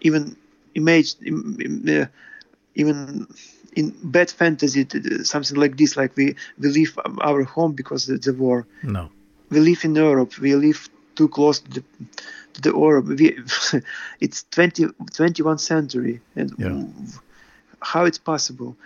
even 0.00 0.36
imagine 0.74 1.88
uh, 1.88 2.06
even 2.74 3.26
in 3.76 3.94
bad 4.02 4.30
fantasy 4.30 4.86
something 5.22 5.56
like 5.56 5.76
this 5.76 5.96
like 5.96 6.16
we 6.16 6.34
we 6.58 6.68
leave 6.68 6.98
our 7.20 7.42
home 7.44 7.72
because 7.72 8.08
of 8.08 8.20
the 8.22 8.32
war 8.32 8.66
no 8.82 9.08
we 9.50 9.60
live 9.60 9.84
in 9.84 9.94
europe 9.94 10.38
we 10.38 10.54
live 10.54 10.88
too 11.14 11.28
close 11.28 11.60
to 11.60 11.70
the 11.70 11.82
to 12.54 12.60
the 12.62 12.70
europe 12.70 13.06
we, 13.06 13.38
it's 14.20 14.44
20 14.50 14.86
21st 14.86 15.60
century 15.60 16.20
and 16.34 16.52
yeah. 16.58 16.84
how 17.82 18.04
it's 18.04 18.18
possible 18.18 18.76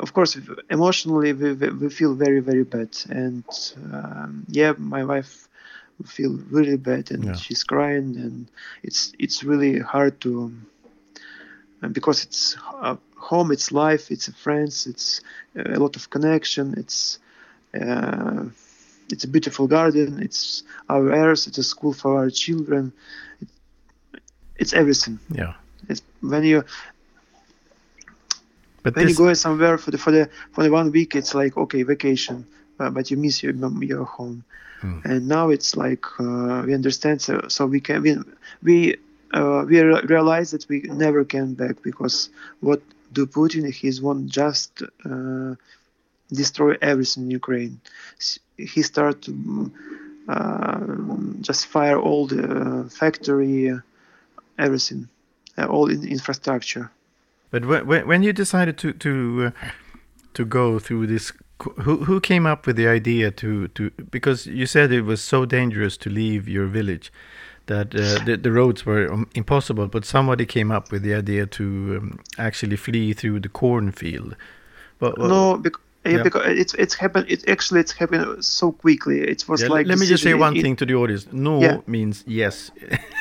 of 0.00 0.12
course 0.12 0.38
emotionally 0.70 1.32
we, 1.32 1.52
we 1.52 1.88
feel 1.90 2.14
very 2.14 2.40
very 2.40 2.64
bad. 2.64 2.90
And 3.08 3.44
um, 3.92 4.44
yeah 4.48 4.72
my 4.78 5.04
wife 5.04 5.48
feel 6.06 6.38
really 6.50 6.78
bad 6.78 7.10
and 7.10 7.24
yeah. 7.24 7.34
she's 7.34 7.62
crying 7.62 8.16
and 8.16 8.48
it's 8.82 9.12
it's 9.18 9.44
really 9.44 9.78
hard 9.78 10.18
to 10.22 10.50
um, 11.82 11.92
because 11.92 12.24
it's 12.24 12.56
uh, 12.80 12.96
home 13.16 13.52
it's 13.52 13.70
life 13.70 14.10
it's 14.10 14.26
friends 14.32 14.86
it's 14.86 15.20
a 15.56 15.78
lot 15.78 15.96
of 15.96 16.08
connection 16.08 16.72
it's 16.78 17.18
uh, 17.74 18.44
it's 19.12 19.24
a 19.24 19.28
beautiful 19.28 19.66
garden 19.66 20.22
it's 20.22 20.62
our 20.88 21.12
heirs 21.12 21.46
it's 21.46 21.58
a 21.58 21.62
school 21.62 21.92
for 21.92 22.16
our 22.18 22.30
children. 22.30 22.92
It, 23.40 23.48
it's 24.56 24.72
everything. 24.72 25.18
Yeah. 25.30 25.54
It's 25.88 26.02
when 26.20 26.44
you 26.44 26.64
but 28.82 28.94
when 28.96 29.06
this... 29.06 29.18
you 29.18 29.24
go 29.24 29.32
somewhere 29.34 29.78
for 29.78 29.90
the 29.90 29.98
for 29.98 30.10
the 30.10 30.28
for 30.52 30.62
the 30.64 30.70
one 30.70 30.90
week 30.90 31.14
it's 31.14 31.34
like 31.34 31.56
okay 31.56 31.82
vacation 31.82 32.46
uh, 32.78 32.90
but 32.90 33.10
you 33.10 33.16
miss 33.16 33.42
your 33.42 33.54
your 33.82 34.04
home 34.04 34.44
Hmm. 34.80 35.00
And 35.04 35.28
now 35.28 35.50
it's 35.50 35.76
like 35.76 36.04
uh, 36.18 36.62
we 36.66 36.74
understand, 36.74 37.20
so, 37.20 37.48
so 37.48 37.66
we 37.66 37.80
can 37.80 38.02
we 38.02 38.16
we, 38.62 38.96
uh, 39.32 39.64
we 39.68 39.80
realize 39.80 40.52
that 40.52 40.66
we 40.68 40.80
never 40.82 41.24
came 41.24 41.54
back 41.54 41.82
because 41.82 42.30
what 42.60 42.80
do 43.12 43.26
Putin? 43.26 43.70
He's 43.72 44.00
want 44.00 44.28
just 44.28 44.82
uh, 45.04 45.54
destroy 46.32 46.76
everything 46.80 47.24
in 47.24 47.30
Ukraine. 47.30 47.80
He 48.56 48.82
start 48.82 49.22
to 49.22 49.70
uh, 50.28 50.80
just 51.40 51.66
fire 51.66 51.98
all 51.98 52.26
the 52.26 52.88
factory, 52.90 53.78
everything, 54.58 55.08
uh, 55.58 55.66
all 55.66 55.90
in 55.90 56.08
infrastructure. 56.08 56.90
But 57.50 57.64
when 57.66 58.06
when 58.06 58.22
you 58.22 58.32
decided 58.32 58.78
to 58.78 58.92
to 58.92 59.46
uh, 59.46 59.50
to 60.34 60.44
go 60.44 60.78
through 60.78 61.06
this 61.06 61.32
who 61.82 62.04
who 62.04 62.20
came 62.20 62.46
up 62.46 62.66
with 62.66 62.76
the 62.76 62.88
idea 62.88 63.30
to 63.30 63.68
to 63.68 63.90
because 64.10 64.46
you 64.46 64.66
said 64.66 64.92
it 64.92 65.02
was 65.02 65.20
so 65.20 65.44
dangerous 65.44 65.96
to 65.98 66.10
leave 66.10 66.48
your 66.48 66.66
village 66.66 67.12
that 67.66 67.94
uh, 67.94 68.24
the, 68.24 68.36
the 68.36 68.50
roads 68.50 68.86
were 68.86 69.12
um, 69.12 69.28
impossible 69.34 69.86
but 69.86 70.04
somebody 70.04 70.46
came 70.46 70.70
up 70.70 70.90
with 70.90 71.02
the 71.02 71.14
idea 71.14 71.46
to 71.46 71.98
um, 72.00 72.18
actually 72.38 72.76
flee 72.76 73.12
through 73.12 73.40
the 73.40 73.48
cornfield. 73.48 74.36
But, 74.98 75.18
no 75.18 75.56
because 75.56 75.80
yeah, 76.04 76.22
because 76.22 76.42
it's 76.46 76.74
it's 76.74 76.94
happened. 76.94 77.26
It 77.28 77.48
actually 77.48 77.80
it's 77.80 77.92
happened 77.92 78.42
so 78.44 78.72
quickly. 78.72 79.20
It 79.20 79.46
was 79.48 79.62
yeah, 79.62 79.68
like. 79.68 79.86
Let 79.86 79.98
me 79.98 80.06
just 80.06 80.22
say 80.22 80.32
one 80.34 80.54
thing 80.54 80.76
to 80.76 80.86
the 80.86 80.94
audience. 80.94 81.26
No 81.30 81.60
yeah. 81.60 81.78
means 81.86 82.24
yes 82.26 82.70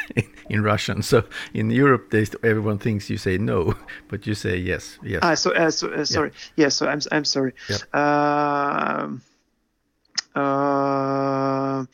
in 0.49 0.63
Russian. 0.63 1.01
So 1.01 1.23
in 1.53 1.71
Europe, 1.71 2.09
they, 2.11 2.25
everyone 2.41 2.79
thinks 2.79 3.09
you 3.09 3.17
say 3.17 3.37
no, 3.37 3.75
but 4.07 4.25
you 4.25 4.33
say 4.33 4.57
yes. 4.57 4.97
Yes. 5.03 5.19
Ah, 5.23 5.35
so, 5.35 5.51
uh, 5.51 5.71
so 5.71 5.89
uh, 5.89 6.05
sorry. 6.05 6.31
Yeah. 6.55 6.65
yeah. 6.65 6.69
So 6.69 6.87
I'm 6.87 7.01
I'm 7.11 7.25
sorry. 7.25 7.53
Uh, 7.91 9.09
uh, 10.35 11.85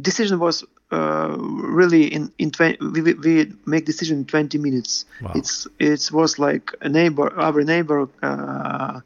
decision 0.00 0.38
was 0.38 0.64
uh, 0.90 1.36
really 1.38 2.06
in 2.06 2.32
in 2.38 2.50
20, 2.50 2.78
we, 2.86 3.12
we 3.12 3.52
make 3.66 3.84
decision 3.84 4.18
in 4.18 4.24
20 4.24 4.56
minutes. 4.56 5.04
Wow. 5.20 5.32
It's 5.34 5.66
it 5.78 6.10
was 6.12 6.38
like 6.38 6.74
a 6.80 6.88
neighbor, 6.88 7.30
our 7.38 7.62
neighbor. 7.62 8.08
Uh, 8.22 9.00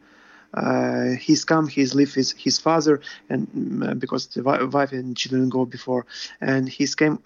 uh, 0.54 1.10
he's 1.20 1.44
come, 1.44 1.68
he's 1.68 1.94
lived 1.94 2.16
with 2.16 2.32
his 2.32 2.58
father, 2.58 3.00
and 3.28 3.82
uh, 3.82 3.94
because 3.94 4.26
the 4.28 4.42
wife 4.42 4.92
and 4.92 5.16
children 5.16 5.48
go 5.48 5.64
before, 5.64 6.06
and 6.40 6.68
he's 6.68 6.94
came 6.94 7.18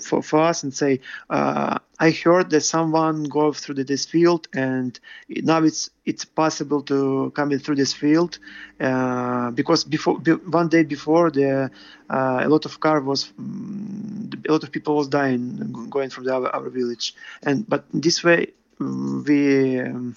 for, 0.00 0.22
for 0.22 0.40
us 0.40 0.62
and 0.62 0.72
say, 0.72 1.00
uh, 1.30 1.78
I 1.98 2.10
heard 2.10 2.50
that 2.50 2.60
someone 2.60 3.24
go 3.24 3.52
through 3.52 3.82
this 3.84 4.06
field, 4.06 4.48
and 4.54 4.98
now 5.28 5.62
it's 5.64 5.90
it's 6.04 6.24
possible 6.24 6.82
to 6.82 7.32
come 7.34 7.52
in 7.52 7.58
through 7.58 7.74
this 7.76 7.92
field, 7.92 8.38
uh, 8.80 9.50
because 9.50 9.84
before 9.84 10.14
one 10.46 10.68
day 10.68 10.84
before 10.84 11.30
the 11.30 11.70
uh, 12.10 12.40
a 12.42 12.48
lot 12.48 12.64
of 12.64 12.78
car 12.80 13.00
was 13.00 13.32
um, 13.38 14.30
a 14.48 14.52
lot 14.52 14.62
of 14.62 14.70
people 14.70 14.96
was 14.96 15.08
dying 15.08 15.88
going 15.90 16.10
from 16.10 16.24
the, 16.24 16.32
our, 16.32 16.48
our 16.54 16.68
village, 16.70 17.14
and 17.42 17.68
but 17.68 17.84
this 17.92 18.22
way 18.22 18.52
mm, 18.80 19.26
we. 19.26 19.80
Um, 19.80 20.16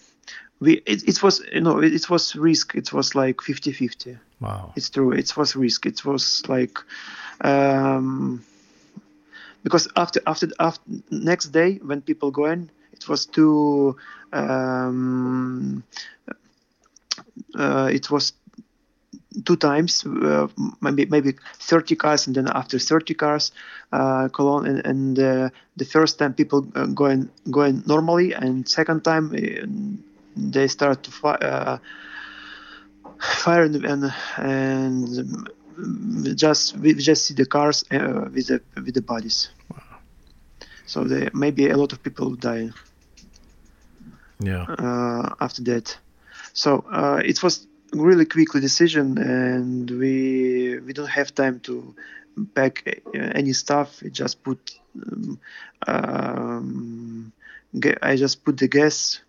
we 0.59 0.73
it, 0.85 1.07
it 1.07 1.23
was 1.23 1.41
you 1.51 1.61
know 1.61 1.79
it, 1.79 1.93
it 1.93 2.09
was 2.09 2.35
risk. 2.35 2.75
It 2.75 2.93
was 2.93 3.15
like 3.15 3.41
50 3.41 3.71
50 3.71 4.17
wow. 4.39 4.71
It's 4.75 4.89
true. 4.89 5.11
It 5.11 5.35
was 5.35 5.55
risk. 5.55 5.85
It 5.85 6.05
was 6.05 6.43
like 6.47 6.77
um 7.41 8.43
because 9.63 9.87
after 9.95 10.21
after 10.27 10.47
after 10.59 10.81
next 11.09 11.47
day 11.47 11.75
when 11.83 12.01
people 12.01 12.31
go 12.31 12.45
in 12.45 12.69
it 12.93 13.07
was 13.07 13.25
too 13.25 13.95
um 14.33 15.83
uh, 17.57 17.89
it 17.91 18.09
was 18.11 18.33
two 19.45 19.55
times, 19.55 20.05
uh, 20.05 20.47
maybe 20.81 21.05
maybe 21.05 21.33
30 21.55 21.95
cars, 21.95 22.27
and 22.27 22.35
then 22.35 22.47
after 22.47 22.77
30 22.79 23.13
cars, 23.13 23.51
uh, 23.91 24.27
Cologne, 24.29 24.65
and, 24.67 24.85
and 24.85 25.19
uh, 25.19 25.49
the 25.77 25.85
first 25.85 26.19
time 26.19 26.33
people 26.33 26.67
uh, 26.75 26.85
going 26.87 27.29
going 27.49 27.83
normally, 27.87 28.33
and 28.33 28.67
second 28.67 29.03
time 29.03 29.33
uh, 29.33 29.65
they 30.35 30.67
start 30.67 31.03
to 31.03 31.11
fi- 31.11 31.35
uh, 31.41 31.77
fire 33.19 33.63
and 33.63 33.85
and, 33.85 34.13
and 34.37 36.37
just 36.37 36.77
we 36.77 36.93
just 36.93 37.25
see 37.25 37.33
the 37.33 37.45
cars 37.45 37.83
uh, 37.91 38.27
with 38.33 38.47
the 38.47 38.61
with 38.75 38.93
the 38.93 39.01
bodies. 39.01 39.49
So 40.85 41.03
there 41.03 41.29
maybe 41.33 41.69
a 41.69 41.77
lot 41.77 41.93
of 41.93 42.03
people 42.03 42.35
die 42.35 42.69
Yeah. 44.39 44.65
uh, 44.67 45.35
after 45.39 45.63
that. 45.63 45.97
So 46.53 46.83
uh, 46.91 47.21
it 47.23 47.41
was 47.43 47.67
really 47.93 48.25
quickly 48.25 48.61
decision, 48.61 49.17
and 49.17 49.89
we 49.89 50.79
we 50.79 50.93
don't 50.93 51.09
have 51.09 51.33
time 51.33 51.59
to 51.61 51.95
pack 52.55 52.83
uh, 52.87 53.19
any 53.35 53.53
stuff. 53.53 54.01
We 54.01 54.09
just 54.11 54.43
put 54.43 54.59
um, 55.11 55.39
um, 55.87 57.31
I 58.01 58.15
just 58.15 58.43
put 58.43 58.57
the 58.57 58.67
gas 58.67 59.21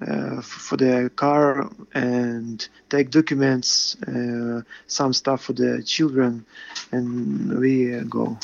uh, 0.00 0.40
for 0.42 0.76
the 0.76 1.10
car 1.16 1.68
and 1.94 2.68
take 2.88 3.10
documents, 3.10 3.96
uh, 4.02 4.62
some 4.86 5.12
stuff 5.12 5.42
for 5.44 5.52
the 5.52 5.82
children, 5.84 6.44
and 6.92 7.58
we 7.58 7.94
uh, 7.94 8.02
go. 8.04 8.38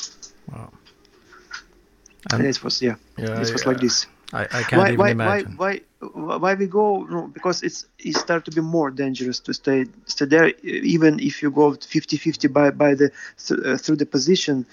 Wow. 0.51 0.73
And 2.31 2.45
And 2.45 2.47
it 2.47 2.63
was 2.63 2.81
yeah, 2.83 2.97
yeah, 3.17 3.27
it 3.37 3.53
was 3.53 3.67
yeah, 3.67 3.67
like 3.67 3.81
this. 3.81 4.07
I, 4.33 4.49
I 4.59 4.65
can't 4.65 4.89
why, 4.91 4.91
even 4.91 5.09
why, 5.09 5.09
imagine. 5.09 5.57
why, 5.57 5.81
why, 6.01 6.37
why 6.37 6.55
we 6.55 6.67
go? 6.67 7.05
No, 7.05 7.27
because 7.29 7.63
it's 7.63 7.87
it 7.99 8.15
start 8.17 8.45
to 8.47 8.51
be 8.51 8.61
more 8.61 8.91
dangerous 8.91 9.41
to 9.41 9.55
stay 9.55 9.87
stay 10.07 10.27
there. 10.27 10.49
Even 10.63 11.19
if 11.21 11.43
you 11.43 11.51
go 11.51 11.73
50-50 11.73 12.49
by 12.49 12.71
by 12.71 12.95
the 12.95 13.11
th- 13.47 13.61
uh, 13.65 13.77
through 13.77 13.97
the 13.97 14.07
position, 14.07 14.67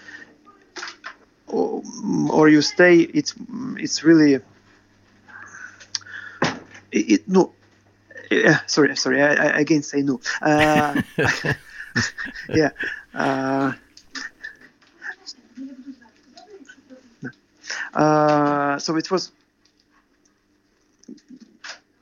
or, 1.48 1.82
or 2.32 2.50
you 2.50 2.62
stay, 2.62 3.00
it's 3.00 3.34
it's 3.78 4.04
really. 4.04 4.40
It, 6.92 7.12
it 7.12 7.28
no. 7.28 7.54
Uh, 8.32 8.58
sorry, 8.68 8.96
sorry. 8.96 9.22
I, 9.22 9.34
I 9.34 9.60
again 9.60 9.84
say 9.84 10.02
no. 10.02 10.20
Uh, 10.42 11.02
yeah. 12.50 12.70
Uh, 13.14 13.74
uh, 17.94 18.78
so 18.80 18.96
it 18.96 19.10
was 19.10 19.32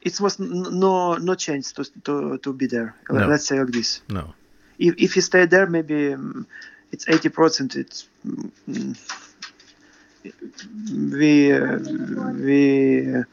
it 0.02 0.20
was 0.22 0.40
no 0.40 1.16
no 1.16 1.36
chance 1.36 1.72
to 1.74 1.84
to, 2.04 2.38
to 2.40 2.54
be 2.54 2.68
there. 2.68 2.96
No. 3.10 3.28
Let's 3.28 3.46
say 3.46 3.60
like 3.60 3.72
this. 3.72 4.02
no. 4.10 4.34
If 4.80 4.96
if 4.98 5.16
you 5.16 5.22
stay 5.22 5.46
there, 5.46 5.66
maybe 5.66 6.14
um, 6.14 6.46
it's 6.92 7.08
eighty 7.10 7.30
percent. 7.30 7.76
It's 7.76 8.08
mm, 8.26 8.96
we 11.12 11.52
uh, 11.52 11.80
we 12.34 13.16
uh, 13.16 13.24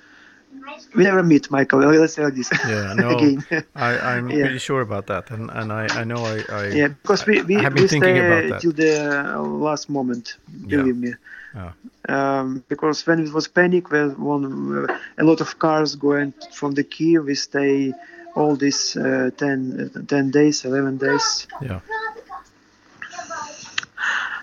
we 0.95 1.05
never 1.05 1.23
meet 1.23 1.51
Mikael. 1.51 1.81
Let's 1.81 2.15
say 2.15 2.25
like 2.25 2.35
this. 2.35 2.51
Yeah, 2.67 2.93
no. 2.97 3.19
Again. 3.19 3.45
I, 3.75 3.99
I'm 4.17 4.31
Yeah. 4.31 4.45
pretty 4.45 4.59
sure 4.59 4.81
about 4.81 5.07
that, 5.07 5.31
and, 5.31 5.51
and 5.51 5.73
I, 5.73 5.87
I 6.01 6.05
know 6.05 6.25
I, 6.25 6.43
I 6.53 6.67
yeah, 6.69 6.89
because 6.89 7.27
we 7.27 7.43
we, 7.43 7.57
I 7.57 7.63
have 7.63 7.75
we 7.75 7.81
been 7.81 7.89
thinking 7.89 8.17
stay 8.17 8.27
about 8.27 8.49
that. 8.51 8.61
till 8.61 8.73
the 8.73 9.39
last 9.69 9.89
moment. 9.91 10.37
Yeah. 10.67 10.77
Believe 10.77 10.97
me. 10.97 11.15
Yeah. 11.55 11.73
Um, 12.09 12.65
because 12.69 13.07
when 13.07 13.21
it 13.21 13.33
was 13.33 13.49
panic, 13.49 13.91
when 13.91 14.11
one, 14.21 14.45
uh, 14.91 14.99
a 15.19 15.25
lot 15.25 15.41
of 15.41 15.59
cars 15.59 15.95
going 15.95 16.33
from 16.53 16.73
the 16.73 16.83
Kiev, 16.85 17.25
we 17.27 17.35
stay 17.35 17.93
all 18.35 18.57
these 18.57 18.97
uh, 18.97 19.31
10, 19.37 19.91
uh, 19.97 20.01
10 20.09 20.31
days, 20.33 20.65
11 20.65 20.97
days. 20.99 21.47
yeah, 21.63 21.81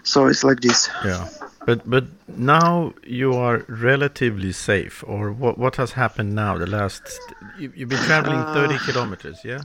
So 0.03 0.27
it's 0.27 0.43
like 0.43 0.59
this. 0.61 0.89
yeah. 1.05 1.27
But 1.65 1.89
but 1.89 2.05
now 2.27 2.93
you 3.03 3.33
are 3.33 3.65
relatively 3.67 4.51
safe, 4.51 5.03
or 5.05 5.31
what 5.31 5.57
what 5.57 5.75
has 5.75 5.91
happened 5.91 6.33
now? 6.33 6.57
The 6.57 6.65
last 6.65 7.03
you, 7.59 7.71
you've 7.75 7.89
been 7.89 7.99
traveling 7.99 8.41
Uh, 8.41 8.53
30 8.53 8.79
kilometers, 8.79 9.45
yeah. 9.45 9.61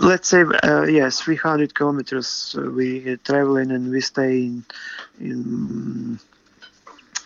Let's 0.00 0.28
say, 0.28 0.42
uh, 0.64 0.84
yes, 0.84 1.20
300 1.20 1.74
kilometers 1.74 2.56
uh, 2.58 2.62
we 2.62 3.16
traveling 3.18 3.70
and 3.70 3.90
we 3.90 4.00
stay 4.00 4.46
in, 4.46 4.64
in 5.20 6.18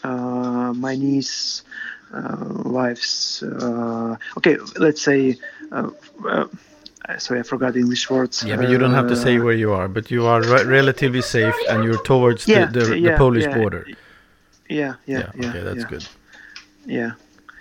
uh, 0.05 0.73
my 0.75 0.94
niece, 0.94 1.62
uh, 2.12 2.62
wife's. 2.64 3.42
Uh, 3.42 4.16
okay, 4.37 4.59
let's 4.77 5.03
say. 5.03 5.37
Sorry, 7.19 7.41
I 7.41 7.43
forgot 7.43 7.73
the 7.75 7.81
English 7.81 8.09
words. 8.11 8.43
Yeah, 8.43 8.57
but 8.57 8.69
you 8.69 8.79
don't 8.79 8.95
have 8.95 9.09
to 9.09 9.17
say 9.17 9.37
Uh, 9.38 9.45
where 9.45 9.57
you 9.57 9.73
are. 9.73 9.88
But 9.88 10.11
you 10.11 10.27
are 10.27 10.41
re- 10.43 10.65
relatively 10.65 11.23
safe, 11.23 11.55
and 11.69 11.85
you're 11.85 12.03
towards 12.03 12.47
Yeah, 12.47 12.67
the, 12.71 12.81
the, 12.81 12.87
the 12.87 12.99
yeah, 12.99 13.19
Polish 13.19 13.45
yeah. 13.45 13.59
border. 13.59 13.87
Yeah, 14.69 14.95
yeah, 15.07 15.31
yeah. 15.35 15.49
okay, 15.49 15.62
that's 15.65 15.85
good. 15.85 16.05
Yeah. 16.87 17.12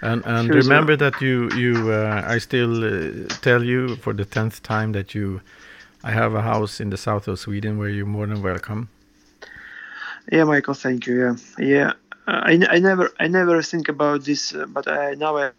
And 0.02 0.24
and 0.26 0.48
Sure, 0.48 0.56
remember 0.56 0.96
that 0.98 1.22
you 1.22 1.50
you 1.56 1.92
uh, 1.92 2.36
I 2.36 2.40
still 2.40 2.84
uh, 2.84 3.28
tell 3.42 3.64
you 3.64 3.96
for 3.98 4.14
the 4.14 4.26
tenth 4.26 4.62
time 4.64 4.92
that 4.94 5.14
you 5.14 5.42
I 6.04 6.12
have 6.12 6.34
a 6.34 6.42
house 6.42 6.80
in 6.84 6.90
the 6.90 6.98
south 6.98 7.28
of 7.28 7.38
Sweden 7.40 7.78
where 7.78 7.90
you're 7.90 8.06
more 8.08 8.28
than 8.28 8.42
welcome. 8.42 8.90
Yeah, 10.32 10.46
Mikael, 10.46 10.74
thank 10.74 11.06
you. 11.08 11.16
Yeah, 11.20 11.36
yeah. 11.58 11.92
Uh, 12.28 12.42
I, 12.46 12.60
I 12.70 12.80
never 12.80 13.12
I 13.20 13.28
never 13.28 13.62
think 13.62 13.90
about 13.90 14.24
this, 14.24 14.54
uh, 14.54 14.66
but 14.68 14.88
I 14.88 15.14
now 15.16 15.38
I. 15.38 15.52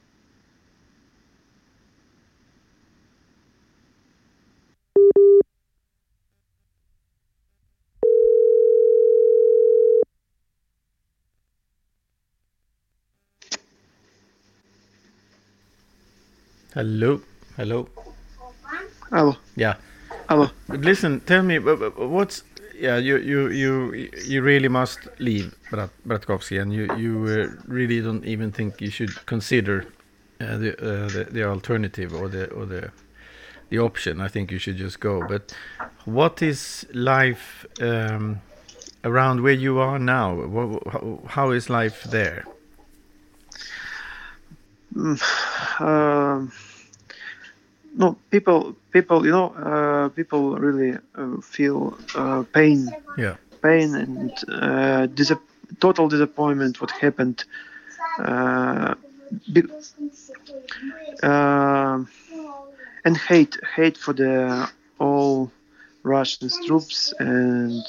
Hello, 16.74 17.20
hello. 17.56 17.88
Hello, 19.10 19.36
Yeah. 19.56 19.74
hello. 20.28 20.48
Listen, 20.68 21.20
tell 21.20 21.42
me 21.42 21.58
wh- 21.58 21.76
wh- 21.78 22.10
what's 22.10 22.44
yeah 22.74 22.96
you 22.96 23.18
you 23.18 23.48
you 23.50 23.92
you 24.24 24.42
really 24.42 24.68
must 24.68 24.98
leave 25.18 25.54
Brat 25.70 25.90
Bratkovsky 26.06 26.60
and 26.60 26.72
you 26.72 26.84
you 26.96 27.26
uh, 27.26 27.48
really 27.68 28.00
don't 28.00 28.24
even 28.24 28.52
think 28.52 28.80
you 28.80 28.90
should 28.90 29.14
consider 29.26 29.84
uh, 30.40 30.56
the, 30.56 30.72
uh, 30.80 31.08
the 31.08 31.24
the 31.30 31.44
alternative 31.44 32.14
or 32.14 32.28
the 32.28 32.50
or 32.52 32.64
the 32.66 32.90
the 33.68 33.78
option. 33.78 34.20
I 34.20 34.28
think 34.28 34.50
you 34.50 34.58
should 34.58 34.78
just 34.78 34.98
go. 35.00 35.22
But 35.22 35.54
what 36.06 36.40
is 36.42 36.86
life 36.94 37.66
um, 37.82 38.40
around 39.04 39.42
where 39.42 39.52
you 39.60 39.78
are 39.78 39.98
now? 39.98 40.80
How 41.26 41.50
is 41.52 41.68
life 41.68 42.04
there? 42.04 42.44
Um, 45.80 46.50
no, 47.94 48.16
people, 48.30 48.74
people, 48.92 49.24
you 49.24 49.30
know, 49.32 49.48
uh, 49.54 50.08
people 50.10 50.56
really 50.58 50.96
uh, 51.14 51.40
feel 51.42 51.98
uh, 52.14 52.42
pain, 52.52 52.90
Yeah. 53.18 53.36
pain 53.62 53.94
and 53.94 54.32
uh, 54.50 55.06
dis- 55.06 55.32
total 55.80 56.08
disappointment. 56.08 56.80
What 56.80 56.90
happened? 56.92 57.44
Uh, 58.18 58.94
be- 59.52 59.62
uh, 61.22 62.04
and 63.04 63.16
hate, 63.16 63.58
hate 63.76 63.96
for 63.98 64.12
the 64.12 64.68
all 64.98 65.50
Russian 66.02 66.48
troops 66.66 67.12
and 67.18 67.82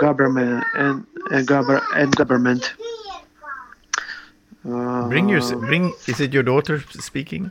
government 0.00 0.64
and 0.74 1.06
and, 1.30 1.46
gover- 1.46 1.82
and 1.94 2.14
government. 2.16 2.72
Uh, 4.68 5.08
Bring 5.08 5.28
your 5.28 5.40
bring. 5.56 5.94
Is 6.06 6.20
it 6.20 6.32
your 6.32 6.42
daughter 6.42 6.80
speaking? 6.90 7.50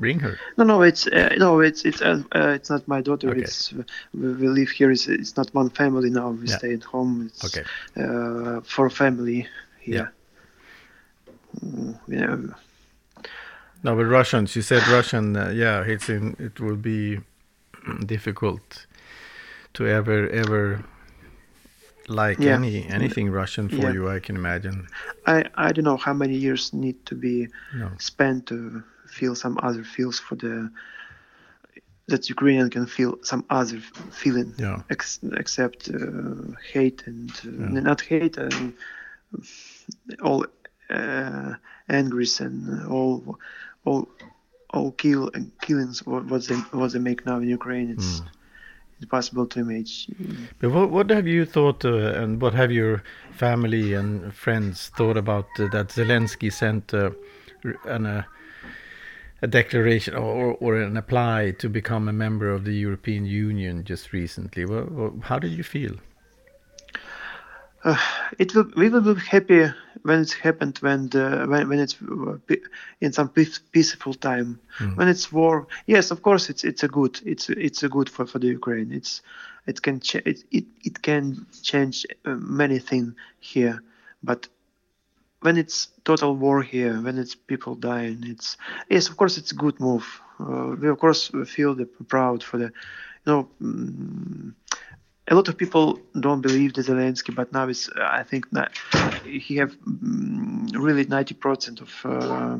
Bring 0.00 0.20
her. 0.20 0.38
No, 0.56 0.64
no, 0.64 0.82
it's 0.82 1.06
uh, 1.06 1.34
no, 1.38 1.60
it's 1.60 1.84
it's 1.84 2.02
uh, 2.02 2.22
uh, 2.34 2.48
it's 2.56 2.68
not 2.70 2.86
my 2.88 3.00
daughter. 3.00 3.30
Okay. 3.30 3.40
It's 3.40 3.72
we, 4.12 4.32
we 4.34 4.48
live 4.48 4.68
here. 4.70 4.90
It's, 4.90 5.08
it's 5.08 5.36
not 5.36 5.54
one 5.54 5.70
family 5.70 6.10
now. 6.10 6.30
We 6.30 6.46
Yeah. 6.48 6.58
stay 6.58 6.74
at 6.74 6.84
home. 6.84 7.26
It's 7.26 7.44
Okay. 7.44 7.64
uh, 7.96 8.60
for 8.62 8.90
family 8.90 9.46
here. 9.80 10.10
Yeah. 11.62 11.64
Mm, 11.64 11.98
yeah. 12.08 12.36
No, 13.82 13.96
but 13.96 14.04
Russians. 14.06 14.54
You 14.56 14.62
said 14.62 14.86
Russian. 14.88 15.36
Uh, 15.36 15.50
yeah, 15.54 15.82
it's 15.82 16.08
in. 16.08 16.36
It 16.38 16.60
will 16.60 16.76
be 16.76 17.20
difficult 18.06 18.86
to 19.74 19.86
ever 19.86 20.28
ever 20.28 20.84
like 22.10 22.38
Yeah. 22.40 22.54
any 22.58 22.86
anything 22.88 23.30
Russian 23.30 23.68
for 23.68 23.76
Yeah. 23.86 23.92
you. 23.92 24.08
I 24.16 24.18
can 24.20 24.36
imagine. 24.36 24.86
I 25.26 25.36
I 25.54 25.72
don't 25.72 25.84
know 25.90 25.96
how 25.96 26.12
many 26.12 26.36
years 26.46 26.72
need 26.72 26.98
to 27.06 27.14
be 27.14 27.48
No. 27.80 27.86
spent 27.98 28.46
to 28.46 28.82
feel 29.06 29.34
some 29.34 29.56
other 29.62 29.84
feels 29.84 30.18
for 30.18 30.34
the 30.36 30.70
that 32.08 32.28
Ukrainian 32.28 32.68
can 32.70 32.86
feel 32.86 33.12
some 33.22 33.44
other 33.50 33.78
feeling 34.10 34.50
Yeah. 34.58 34.78
ex- 34.90 35.20
except 35.42 35.88
uh, 35.88 36.42
hate 36.72 37.00
and 37.06 37.30
uh, 37.46 37.80
not 37.90 38.00
hate 38.00 38.36
and 38.36 38.72
all 40.22 40.44
uh, 40.98 41.54
angries 41.88 42.40
and 42.40 42.84
all 42.94 43.38
all 43.84 44.08
all 44.74 44.90
kill 44.92 45.30
and 45.34 45.44
killings 45.66 46.04
what 46.06 46.24
what 46.30 46.42
they 46.48 46.56
what 46.80 46.90
they 46.92 46.98
make 47.10 47.20
now 47.26 47.36
in 47.38 47.48
Ukraine. 47.48 47.88
It's 47.96 48.20
Mm. 48.20 48.26
Impossible 49.00 49.46
to 49.46 49.60
imagine. 49.60 50.48
But 50.58 50.70
what, 50.70 50.90
what 50.90 51.10
have 51.10 51.26
you 51.26 51.44
thought, 51.44 51.84
uh, 51.84 52.22
and 52.22 52.40
what 52.40 52.54
have 52.54 52.70
your 52.70 53.02
family 53.32 53.94
and 53.94 54.32
friends 54.34 54.90
thought 54.96 55.16
about 55.16 55.46
uh, 55.58 55.68
that 55.68 55.88
Zelensky 55.88 56.52
sent 56.52 56.92
uh, 56.94 57.10
an, 57.84 58.06
uh, 58.06 58.22
a 59.42 59.46
declaration 59.46 60.14
or, 60.14 60.54
or 60.60 60.76
an 60.76 60.96
apply 60.96 61.52
to 61.58 61.68
become 61.68 62.08
a 62.08 62.12
member 62.12 62.50
of 62.50 62.64
the 62.64 62.74
European 62.74 63.24
Union 63.24 63.84
just 63.84 64.12
recently? 64.12 64.64
Well, 64.64 65.14
how 65.22 65.38
did 65.38 65.52
you 65.52 65.62
feel? 65.62 65.96
Uh, 67.84 67.96
it 68.38 68.54
will 68.54 68.66
we 68.76 68.88
will 68.88 69.14
be 69.14 69.20
happy 69.20 69.66
when 70.02 70.20
it's 70.20 70.32
happened 70.34 70.78
when 70.78 71.08
the 71.08 71.46
when, 71.48 71.68
when 71.68 71.78
it's 71.78 71.96
uh, 72.02 72.36
in 73.00 73.12
some 73.12 73.28
peaceful 73.28 74.14
time. 74.14 74.58
When 74.96 75.08
it's 75.08 75.32
war 75.32 75.66
yes 75.86 76.10
of 76.10 76.22
course 76.22 76.50
it's 76.50 76.64
it's 76.64 76.82
a 76.82 76.88
good 76.88 77.20
it's 77.24 77.48
it's 77.48 77.82
a 77.82 77.88
good 77.88 78.08
for, 78.08 78.26
for 78.26 78.38
the 78.38 78.48
ukraine. 78.48 78.92
It's 78.92 79.22
it 79.66 79.80
can 79.82 80.00
ch- 80.00 80.16
it, 80.26 80.44
it, 80.50 80.64
it 80.82 81.02
can 81.02 81.46
change 81.62 82.06
uh, 82.24 82.34
many 82.36 82.78
things 82.78 83.14
here. 83.40 83.82
But 84.22 84.48
when 85.40 85.56
it's 85.56 85.88
total 86.04 86.36
war 86.36 86.62
here 86.62 87.00
when 87.00 87.18
it's 87.18 87.34
people 87.34 87.74
dying 87.74 88.22
it's 88.26 88.56
yes 88.90 89.08
of 89.08 89.16
course 89.16 89.38
it's 89.38 89.52
a 89.52 89.56
good 89.56 89.78
move. 89.80 90.06
Uh, 90.38 90.74
we 90.80 90.88
of 90.88 90.98
course 90.98 91.30
feel 91.46 91.74
the 91.74 91.86
proud 92.08 92.42
for 92.42 92.58
the 92.58 92.64
you 92.64 93.26
know 93.26 93.48
mm, 93.62 94.52
a 95.30 95.34
lot 95.34 95.48
of 95.48 95.56
people 95.56 96.00
don't 96.18 96.40
believe 96.40 96.74
the 96.74 96.82
Zelensky, 96.82 97.34
but 97.34 97.52
now 97.52 97.68
it's 97.68 97.88
I 97.96 98.24
think 98.24 98.50
that 98.50 98.72
he 99.24 99.56
have 99.56 99.72
mm, 99.82 100.74
really 100.74 101.04
90% 101.04 101.80
of 101.80 101.90
uh, 102.04 102.58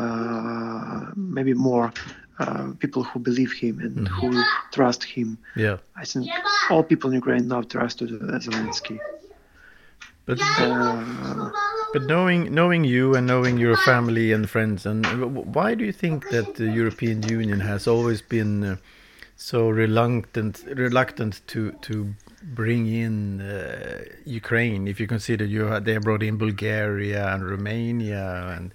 uh, 0.00 1.12
maybe 1.14 1.52
more 1.52 1.92
uh, 2.38 2.72
people 2.78 3.02
who 3.02 3.18
believe 3.18 3.52
him 3.52 3.78
and 3.80 4.08
who 4.08 4.42
trust 4.72 5.04
him. 5.04 5.38
Yeah, 5.54 5.76
I 5.96 6.04
think 6.04 6.28
all 6.70 6.82
people 6.82 7.10
in 7.10 7.16
Ukraine 7.16 7.46
now 7.46 7.62
trust 7.62 8.00
Zelensky. 8.00 8.98
but 10.24 10.38
Uh, 10.40 11.50
but 11.92 12.02
knowing 12.02 12.54
knowing 12.54 12.84
you 12.84 13.14
and 13.16 13.26
knowing 13.26 13.58
your 13.58 13.76
family 13.76 14.32
and 14.32 14.48
friends, 14.48 14.86
and 14.86 15.00
why 15.54 15.74
do 15.74 15.84
you 15.84 15.92
think 15.92 16.28
that 16.30 16.54
the 16.54 16.68
European 16.80 17.22
Union 17.22 17.60
has 17.60 17.86
always 17.86 18.20
been 18.22 18.52
uh, 18.64 18.76
so 19.36 19.68
reluctant 19.68 20.64
reluctant 20.74 21.40
to 21.48 21.72
to 21.82 22.14
bring 22.42 22.86
in 22.86 23.40
uh, 23.40 24.04
Ukraine? 24.24 24.88
If 24.88 24.98
you 25.00 25.06
consider 25.06 25.44
you 25.44 25.66
had, 25.66 25.84
they 25.84 25.96
brought 25.98 26.22
in 26.22 26.36
Bulgaria 26.38 27.34
and 27.34 27.48
Romania 27.48 28.54
and 28.56 28.72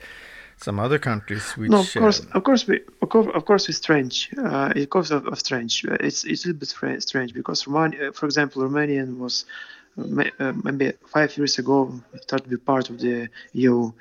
some 0.57 0.79
other 0.79 0.99
countries, 0.99 1.57
which 1.57 1.71
no, 1.71 1.79
of 1.79 1.93
course, 1.93 2.21
uh, 2.21 2.37
of 2.37 2.43
course, 2.43 2.67
we, 2.67 2.81
of 3.01 3.09
course, 3.09 3.27
of 3.33 3.45
course, 3.45 3.67
it's 3.69 3.79
strange. 3.79 4.29
Uh, 4.37 4.71
comes 4.91 5.09
of, 5.11 5.25
of 5.27 5.39
strange. 5.39 5.83
Uh, 5.85 5.97
It's 5.99 6.23
it's 6.23 6.45
a 6.45 6.49
little 6.49 6.59
bit 6.59 7.01
strange 7.01 7.33
because 7.33 7.65
Romania, 7.67 8.11
for 8.13 8.25
example, 8.27 8.61
Romanian 8.61 9.17
was 9.17 9.45
uh, 9.45 9.47
uh, 9.47 9.80
maybe 9.95 10.93
five 11.07 11.37
years 11.37 11.59
ago 11.59 11.93
started 12.21 12.45
to 12.45 12.49
be 12.49 12.57
part 12.57 12.89
of 12.89 12.99
the 12.99 13.29
EU, 13.53 13.91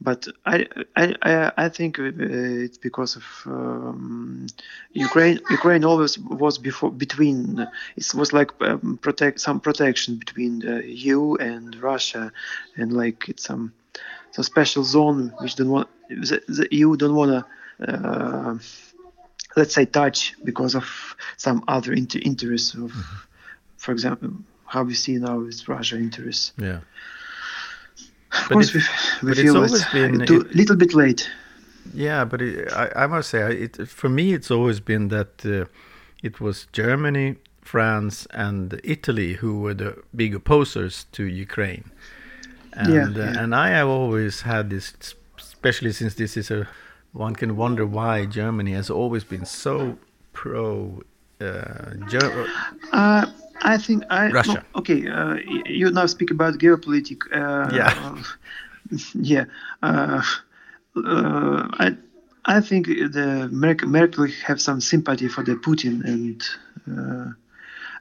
but 0.00 0.26
I 0.46 0.66
I 0.96 1.52
I, 1.56 1.68
think 1.68 1.98
uh, 1.98 2.10
it's 2.16 2.78
because 2.78 3.16
of 3.16 3.24
um, 3.46 4.46
Ukraine. 4.92 5.40
Ukraine 5.50 5.84
always 5.84 6.18
was 6.18 6.58
before 6.58 6.90
between. 6.90 7.66
It 7.96 8.14
was 8.14 8.32
like 8.32 8.50
um, 8.60 8.98
protect 9.00 9.40
some 9.40 9.60
protection 9.60 10.16
between 10.16 10.60
the 10.60 10.86
EU 10.86 11.34
and 11.36 11.76
Russia, 11.76 12.32
and 12.76 12.92
like 12.92 13.28
it's 13.28 13.44
some 13.44 13.72
some 14.32 14.44
special 14.44 14.82
zone 14.84 15.32
which 15.40 15.56
don't 15.56 15.70
want 15.70 15.88
the, 16.08 16.42
the 16.48 16.68
EU 16.72 16.96
don't 16.96 17.14
want 17.14 17.30
to 17.30 17.44
uh, 17.86 18.58
let's 19.56 19.74
say 19.74 19.84
touch 19.84 20.34
because 20.42 20.74
of 20.74 21.16
some 21.36 21.62
other 21.68 21.92
inter- 21.92 22.20
interests 22.22 22.74
of 22.74 22.92
for 23.76 23.92
example 23.92 24.30
how 24.66 24.82
we 24.82 24.94
see 24.94 25.16
now 25.18 25.38
with 25.38 25.68
Russia 25.68 25.96
interests 25.96 26.52
yeah. 26.58 26.80
of 28.32 28.48
But 28.48 28.54
course 28.54 28.74
we, 28.74 28.80
we 29.22 29.32
it's 29.32 29.40
feel 29.40 29.62
it's 29.64 29.92
been- 29.92 30.26
too, 30.26 30.40
it- 30.42 30.54
little 30.56 30.76
bit 30.76 30.94
late 30.94 31.30
Yeah, 31.94 32.24
but 32.24 32.40
it, 32.40 32.72
I, 32.72 33.04
I 33.04 33.06
must 33.06 33.28
say, 33.28 33.40
it, 33.64 33.88
for 33.88 34.08
me, 34.08 34.32
it's 34.36 34.50
always 34.50 34.80
been 34.80 35.08
that 35.08 35.32
uh, 35.44 35.66
it 36.22 36.40
was 36.40 36.66
Germany, 36.72 37.36
France, 37.60 38.26
and 38.30 38.80
Italy 38.82 39.34
who 39.34 39.60
were 39.60 39.74
the 39.74 39.90
big 40.16 40.34
opposers 40.34 41.04
to 41.12 41.22
Ukraine. 41.24 41.84
And, 42.72 42.88
Yeah, 42.94 43.24
uh, 43.24 43.40
and 43.42 43.54
I 43.54 43.68
have 43.78 43.88
always 44.00 44.40
had 44.42 44.70
this, 44.70 44.94
especially 45.38 45.92
since 45.92 46.14
this 46.14 46.36
is 46.38 46.50
a, 46.50 46.66
one 47.12 47.34
can 47.36 47.54
wonder 47.54 47.84
why 47.98 48.24
Germany 48.40 48.72
has 48.80 48.88
always 48.90 49.24
been 49.24 49.44
so 49.44 49.98
pro. 50.32 51.02
Uh, 51.40 51.90
Ger- 52.08 52.46
Uh, 52.92 53.26
I 53.64 53.78
think 53.78 54.04
I 54.10 54.28
no, 54.28 54.58
okay, 54.76 55.08
uh, 55.08 55.36
you 55.66 55.90
now 55.90 56.06
speak 56.06 56.30
about 56.30 56.58
geopolitics. 56.58 57.24
Uh, 57.32 57.74
Yeah. 57.74 58.22
yeah. 59.14 59.44
Uh, 59.82 60.22
uh, 60.96 61.68
I 61.78 61.96
I 62.44 62.60
think 62.60 62.86
the 62.86 63.48
Merkel, 63.50 63.88
Merkel 63.88 64.26
have 64.46 64.60
some 64.60 64.80
sympathy 64.80 65.28
for 65.28 65.42
the 65.42 65.56
Putin 65.56 66.04
and 66.04 66.42
uh, 66.86 67.32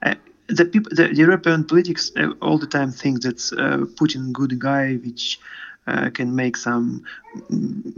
I, 0.03 0.15
the 0.47 0.65
people, 0.65 0.91
the 0.93 1.15
European 1.15 1.63
politics 1.63 2.11
uh, 2.17 2.33
all 2.41 2.57
the 2.57 2.67
time 2.67 2.91
think 2.91 3.21
that 3.21 3.39
uh, 3.57 3.85
Putin 3.95 4.31
good 4.31 4.59
guy 4.59 4.95
which. 4.95 5.39
Uh, 5.85 6.09
can 6.09 6.33
make 6.33 6.55
some 6.55 7.03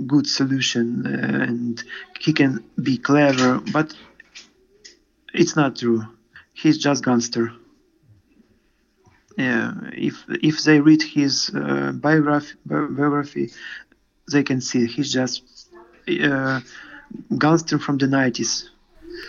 good 0.07 0.25
solution 0.25 1.05
uh, 1.05 1.43
and 1.43 1.83
he 2.19 2.33
can 2.33 2.63
be 2.81 2.97
clever, 2.97 3.61
but 3.71 3.95
it's 5.35 5.55
not 5.55 5.75
true. 5.75 6.03
He's 6.55 6.77
just 6.77 7.03
gangster. 7.03 7.51
Yeah, 9.37 9.73
if 9.93 10.15
if 10.41 10.63
they 10.63 10.79
read 10.79 11.01
his 11.03 11.51
uh, 11.53 11.91
biography, 11.93 12.55
biography, 12.65 13.51
they 14.31 14.43
can 14.43 14.61
see 14.61 14.87
he's 14.87 15.11
just 15.11 15.43
uh, 16.23 16.61
gangster 17.37 17.77
from 17.77 17.97
the 17.97 18.07
90s. 18.07 18.69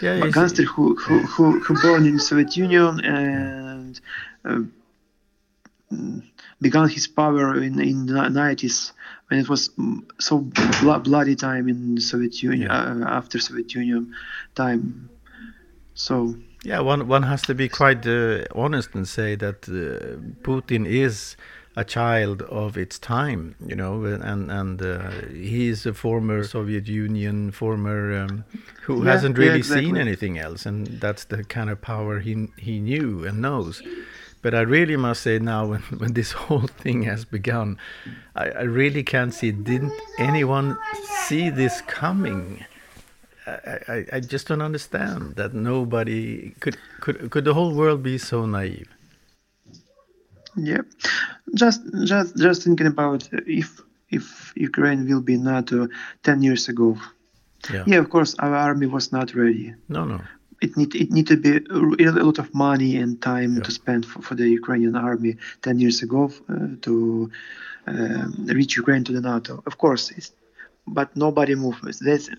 yeah, 0.01 0.25
A 0.25 0.31
gangster 0.31 0.63
who, 0.63 0.95
who, 0.95 1.19
who, 1.21 1.61
who 1.61 1.75
born 1.83 2.07
in 2.07 2.19
Soviet 2.21 2.57
Union 2.57 3.01
and 3.05 4.01
uh, 4.45 4.61
began 6.61 6.89
his 6.89 7.07
power 7.07 7.61
in 7.63 7.81
in 7.81 8.07
the 8.07 8.29
90s 8.31 8.93
when 9.29 9.41
it 9.41 9.49
was 9.49 9.71
so 10.21 10.39
blo- 10.81 11.01
bloody 11.01 11.35
time 11.37 11.69
in 11.69 11.99
Soviet 12.01 12.43
Union 12.43 12.69
Yeah. 12.71 13.05
uh, 13.05 13.19
after 13.19 13.39
Soviet 13.41 13.75
Union 13.75 14.13
time. 14.55 15.09
So 15.95 16.37
Yeah, 16.65 16.81
one 16.81 17.07
one 17.09 17.23
has 17.25 17.43
to 17.43 17.55
be 17.55 17.69
quite 17.69 18.07
uh, 18.07 18.45
honest 18.55 18.95
and 18.95 19.07
say 19.09 19.37
that 19.37 19.69
uh, 19.69 20.17
Putin 20.43 20.87
is 20.87 21.37
a 21.77 21.85
child 21.85 22.43
of 22.43 22.77
its 22.77 22.99
time, 22.99 23.55
you 23.65 23.77
know, 23.77 24.05
and 24.05 24.51
and 24.51 24.83
uh, 24.83 25.11
he 25.31 25.69
is 25.69 25.87
a 25.87 25.95
former 25.95 26.43
Soviet 26.43 26.89
Union, 26.89 27.53
former 27.53 28.19
um, 28.19 28.45
who 28.83 29.03
Yeah, 29.03 29.05
hasn't 29.05 29.37
yeah, 29.39 29.45
really 29.45 29.63
seen 29.63 29.97
anything 29.97 30.39
else, 30.39 30.67
and 30.67 31.01
that's 31.01 31.25
the 31.25 31.45
kind 31.45 31.71
of 31.71 31.81
power 31.81 32.21
he 32.21 32.49
he 32.57 32.81
knew 32.81 33.25
and 33.25 33.41
knows. 33.41 33.83
But 34.43 34.55
I 34.55 34.61
really 34.61 34.97
must 34.97 35.23
say 35.23 35.39
now, 35.39 35.67
when, 35.71 35.83
when 35.99 36.15
this 36.15 36.33
whole 36.33 36.67
thing 36.69 37.03
has 37.03 37.25
begun, 37.25 37.79
I, 38.35 38.51
I 38.51 38.63
really 38.63 39.03
can't 39.05 39.35
see. 39.35 39.53
Didn't 39.53 39.93
anyone 40.19 40.79
see 41.27 41.51
this 41.51 41.83
coming? 41.83 42.65
I, 43.47 43.79
I, 43.89 44.05
I 44.15 44.21
just 44.21 44.49
don't 44.49 44.63
understand 44.63 45.37
that 45.37 45.55
nobody 45.55 46.55
could 46.61 46.77
could 47.01 47.31
could 47.31 47.45
the 47.45 47.55
whole 47.55 47.73
world 47.75 48.03
be 48.03 48.19
so 48.19 48.47
naive? 48.47 48.89
Yeah, 50.57 50.83
just 51.55 51.83
just 52.05 52.37
just 52.37 52.63
thinking 52.65 52.87
about 52.87 53.29
if 53.47 53.81
if 54.11 54.53
Ukraine 54.57 55.07
will 55.09 55.21
be 55.21 55.37
NATO 55.37 55.89
ten 56.23 56.43
years 56.43 56.69
ago. 56.69 56.97
Yeah. 57.73 57.85
Yeah, 57.87 57.99
of 57.99 58.09
course, 58.11 58.35
our 58.39 58.55
army 58.55 58.87
was 58.87 59.13
not 59.13 59.35
ready. 59.35 59.75
No, 59.89 60.05
no. 60.05 60.21
It 60.63 60.77
need 60.77 60.95
it 60.95 61.11
need 61.13 61.27
to 61.27 61.37
be 61.37 61.53
a 62.05 62.13
lot 62.13 62.39
of 62.39 62.55
money 62.55 62.97
and 62.97 63.21
time 63.21 63.57
Yeah. 63.57 63.63
to 63.65 63.71
spend 63.71 64.07
for, 64.07 64.23
for 64.23 64.35
the 64.35 64.49
Ukrainian 64.49 64.97
army 64.97 65.37
ten 65.63 65.79
years 65.79 66.03
ago 66.03 66.31
uh, 66.49 66.69
to 66.83 67.31
um 67.87 68.47
reach 68.59 68.77
Ukraine 68.77 69.05
to 69.05 69.13
the 69.13 69.21
NATO. 69.21 69.63
Of 69.67 69.75
course, 69.79 70.11
it's, 70.17 70.33
but 70.87 71.09
nobody 71.17 71.55
moved. 71.55 71.83
That's 72.01 72.31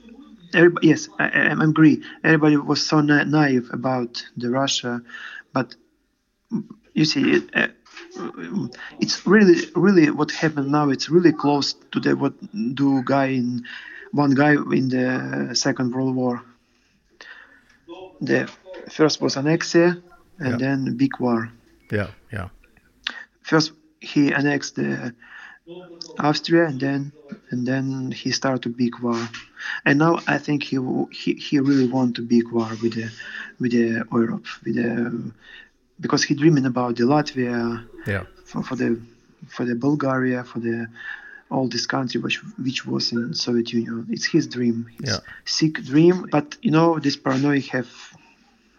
everybody. 0.54 0.88
Yes, 0.88 1.10
I, 1.20 1.26
I 1.26 1.64
agree. 1.64 2.04
Everybody 2.24 2.58
was 2.58 2.86
so 2.86 3.02
na- 3.02 3.24
naive 3.24 3.70
about 3.74 4.24
the 4.38 4.50
Russia, 4.50 5.02
but 5.54 5.76
you 6.94 7.06
see, 7.06 7.32
it, 7.38 7.44
uh, 7.56 7.68
it's 9.00 9.26
really, 9.28 9.66
really 9.76 10.10
what 10.10 10.32
happened 10.32 10.72
now. 10.72 10.90
It's 10.90 11.10
really 11.10 11.32
close 11.32 11.74
to 11.92 12.00
the 12.00 12.16
what 12.16 12.34
do 12.76 13.02
guy 13.04 13.28
in 13.28 13.66
one 14.12 14.32
guy 14.32 14.54
in 14.54 14.90
the 14.90 15.52
Second 15.54 15.94
World 15.94 16.16
War. 16.16 16.42
The 18.22 18.50
first 18.90 19.22
was 19.22 19.36
annexia, 19.36 20.02
and 20.40 20.52
Yeah. 20.52 20.58
then 20.58 20.98
big 20.98 21.20
war. 21.20 21.50
Yeah, 21.92 22.10
yeah, 22.34 22.50
First, 23.42 23.72
he 24.02 24.34
annexed 24.34 24.76
the 24.76 25.14
Austria, 26.20 26.66
and 26.66 26.80
then 26.80 27.12
and 27.52 27.66
then 27.68 28.12
he 28.12 28.32
started 28.32 28.66
a 28.66 28.70
big 28.76 29.00
war. 29.00 29.30
And 29.86 30.00
now 30.00 30.20
I 30.28 30.38
think 30.38 30.64
he 30.64 30.78
he, 31.12 31.34
he 31.34 31.60
really 31.60 31.88
want 31.88 32.18
a 32.20 32.22
big 32.22 32.52
war 32.52 32.70
with 32.82 32.94
the 32.96 33.10
with 33.60 33.72
the 33.72 34.06
Europe 34.12 34.46
with 34.66 34.76
the 34.76 35.32
because 36.00 36.24
he 36.24 36.34
dreaming 36.36 36.66
about 36.66 36.96
the 36.96 37.04
Latvia 37.04 37.86
Yeah. 38.06 38.24
for, 38.46 38.64
for 38.64 38.76
the 38.76 39.00
for 39.48 39.66
the 39.66 39.76
Bulgaria 39.76 40.44
for 40.44 40.60
the 40.60 40.88
all 41.50 41.68
this 41.68 41.86
country 41.86 42.20
which 42.22 42.38
which 42.66 42.86
was 42.86 43.12
in 43.12 43.34
Soviet 43.34 43.72
Union. 43.74 44.08
It's 44.10 44.26
his 44.26 44.48
dream. 44.48 44.88
His 45.00 45.10
Yeah. 45.10 45.20
sick 45.46 45.74
dream. 45.84 46.28
But 46.32 46.58
you 46.62 46.72
know 46.72 47.00
this 47.00 47.16
paranoia 47.16 47.62
have 47.76 47.90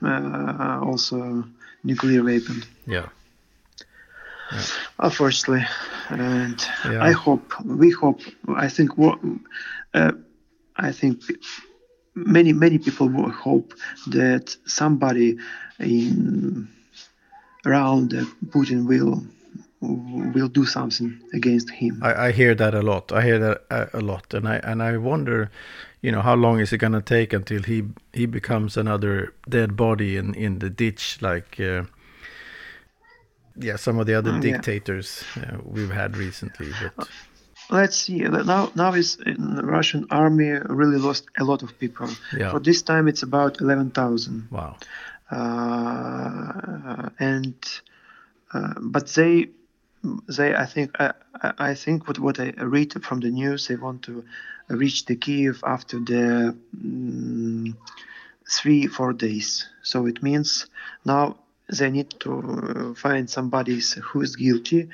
uh, 0.03 0.81
also 0.83 1.45
nuclear 1.85 2.23
weapon. 2.23 2.63
Yeah. 2.87 3.07
Unfortunately, 4.99 5.67
and 6.09 6.59
Yeah. 6.85 7.05
I 7.05 7.13
hope 7.13 7.53
we 7.65 7.91
hope. 7.91 8.21
I 8.57 8.69
think 8.69 8.97
what 8.97 9.19
uh, 9.95 10.13
I 10.77 10.93
think 10.93 11.23
many 12.15 12.53
many 12.53 12.79
people 12.79 13.09
will 13.09 13.31
hope 13.31 13.75
that 14.07 14.57
somebody 14.67 15.37
in 15.79 16.69
around 17.67 18.15
uh, 18.15 18.25
Putin 18.47 18.87
will 18.87 19.23
will 19.81 20.49
do 20.49 20.65
something 20.65 21.21
against 21.33 21.71
him. 21.71 22.01
I, 22.03 22.27
I 22.27 22.33
hear 22.33 22.55
that 22.55 22.75
a 22.75 22.83
lot. 22.83 23.13
I 23.13 23.23
hear 23.23 23.39
that 23.39 23.63
a, 23.71 23.99
a 23.99 24.01
lot, 24.01 24.35
and 24.35 24.49
I 24.49 24.57
and 24.57 24.83
I 24.83 24.97
wonder, 24.97 25.51
you 26.01 26.11
know, 26.11 26.23
how 26.23 26.35
long 26.35 26.61
is 26.61 26.73
it 26.73 26.79
going 26.79 26.95
to 26.95 27.03
take 27.03 27.33
until 27.33 27.63
he 27.63 27.85
he 28.13 28.27
becomes 28.27 28.77
another 28.77 29.35
dead 29.49 29.77
body 29.77 30.17
in 30.17 30.35
in 30.35 30.59
the 30.59 30.71
ditch, 30.71 31.19
like 31.21 31.61
uh, 31.61 31.85
yeah, 33.61 33.77
some 33.77 33.99
of 33.99 34.07
the 34.07 34.15
other 34.15 34.33
yeah. 34.35 34.41
dictators 34.41 35.25
uh, 35.37 35.59
we've 35.65 35.91
had 35.91 36.17
recently. 36.17 36.71
But 36.83 37.09
Let's 37.71 37.97
see. 37.97 38.21
Now 38.21 38.73
now 38.75 38.95
is 38.95 39.19
in 39.27 39.57
the 39.57 39.63
Russian 39.63 40.07
army 40.11 40.49
really 40.49 40.97
lost 40.99 41.27
a 41.39 41.45
lot 41.45 41.63
of 41.63 41.79
people. 41.79 42.09
Yeah. 42.35 42.51
For 42.51 42.61
this 42.61 42.83
time 42.83 43.09
it's 43.09 43.23
about 43.23 43.61
eleven 43.61 43.91
thousand. 43.91 44.49
wow, 44.51 44.77
uh, 45.31 47.11
and 47.19 47.55
uh, 48.55 48.75
but 48.81 49.09
they 49.09 49.51
they 50.03 50.55
I 50.55 50.65
think 50.65 50.97
I, 50.99 51.13
I 51.43 51.53
I 51.71 51.75
think 51.75 52.09
what 52.09 52.19
what 52.19 52.41
I 52.41 52.55
read 52.57 53.05
from 53.05 53.21
the 53.21 53.31
news 53.31 53.69
they 53.69 53.77
want 53.77 54.03
to 54.05 54.25
reach 54.69 55.05
the 55.05 55.17
Kiev 55.17 55.63
after 55.67 55.99
the 55.99 56.57
mm, 56.75 57.77
three 58.51 58.87
four 58.87 59.13
days. 59.13 59.69
So 59.83 60.07
it 60.07 60.23
means 60.23 60.67
now 61.05 61.37
they 61.69 61.91
need 61.91 62.11
to 62.21 62.33
uh, 62.39 62.95
find 62.95 63.29
somebody 63.29 63.81
who 64.03 64.23
is 64.23 64.37
guilty, 64.37 64.89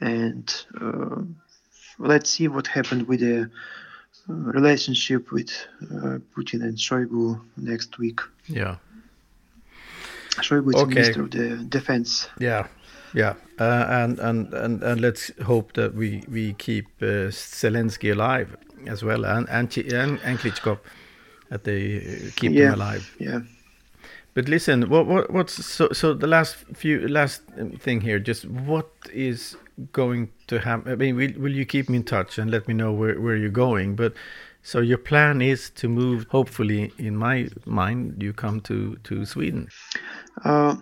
and 0.00 0.64
uh, 0.80 1.22
let's 1.98 2.30
see 2.30 2.48
what 2.48 2.66
happened 2.66 3.08
with 3.08 3.20
the 3.20 3.42
uh, 4.28 4.32
relationship 4.32 5.32
with 5.32 5.50
uh, 5.82 6.18
Putin 6.36 6.62
and 6.62 6.76
Shoigu 6.76 7.40
next 7.56 7.98
week. 7.98 8.20
yeah, 8.46 8.76
Shoigu 10.42 10.68
is 10.68 10.82
Okay. 10.82 10.94
Minister 10.94 11.22
of 11.22 11.30
the 11.30 11.56
Defense. 11.68 12.28
yeah, 12.38 12.66
yeah, 13.14 13.34
uh, 13.58 13.86
and 13.88 14.18
and 14.18 14.52
and 14.54 14.82
and 14.82 15.00
let's 15.00 15.30
hope 15.46 15.72
that 15.74 15.94
we 15.94 16.22
we 16.28 16.52
keep 16.54 16.86
uh, 17.02 17.30
Zelensky 17.32 18.12
alive 18.12 18.54
as 18.86 19.02
well, 19.02 19.24
and 19.24 19.48
and 19.48 19.76
and, 19.78 20.20
and 20.24 20.38
Klitschko, 20.38 20.78
that 21.50 21.64
they 21.64 22.30
keep 22.36 22.52
Yeah. 22.52 22.68
him 22.68 22.74
alive. 22.74 23.16
Yeah. 23.18 23.40
But 24.34 24.48
listen, 24.48 24.88
what, 24.88 25.06
what 25.06 25.30
what's 25.32 25.64
so 25.64 25.88
so 25.92 26.14
the 26.14 26.26
last 26.26 26.56
few 26.74 27.08
last 27.08 27.42
thing 27.78 28.00
here? 28.00 28.18
Just 28.18 28.44
what 28.46 28.88
is 29.12 29.56
going 29.92 30.30
to 30.46 30.60
happen? 30.60 30.92
I 30.92 30.96
mean, 30.96 31.16
will 31.16 31.32
will 31.38 31.52
you 31.52 31.64
keep 31.64 31.88
me 31.88 31.96
in 31.96 32.04
touch 32.04 32.38
and 32.38 32.50
let 32.50 32.68
me 32.68 32.74
know 32.74 32.92
where 32.92 33.20
where 33.20 33.36
you're 33.36 33.50
going? 33.50 33.96
But 33.96 34.14
so 34.62 34.80
your 34.80 34.98
plan 34.98 35.40
is 35.40 35.70
to 35.70 35.88
move. 35.88 36.26
Hopefully, 36.30 36.92
in 36.98 37.16
my 37.16 37.48
mind, 37.64 38.22
you 38.22 38.32
come 38.32 38.60
to 38.62 38.96
to 39.04 39.24
Sweden. 39.24 39.68
Uh, 40.44 40.76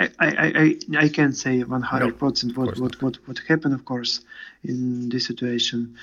I, 0.00 0.08
I, 0.18 0.28
I, 0.38 0.76
I 1.04 1.08
can't 1.08 1.36
say 1.36 1.62
100% 1.62 2.18
course 2.18 2.42
what, 2.56 2.78
what, 2.78 3.02
what, 3.02 3.16
what 3.28 3.38
happened, 3.46 3.74
of 3.74 3.84
course, 3.84 4.20
in 4.64 5.10
this 5.10 5.26
situation. 5.26 5.96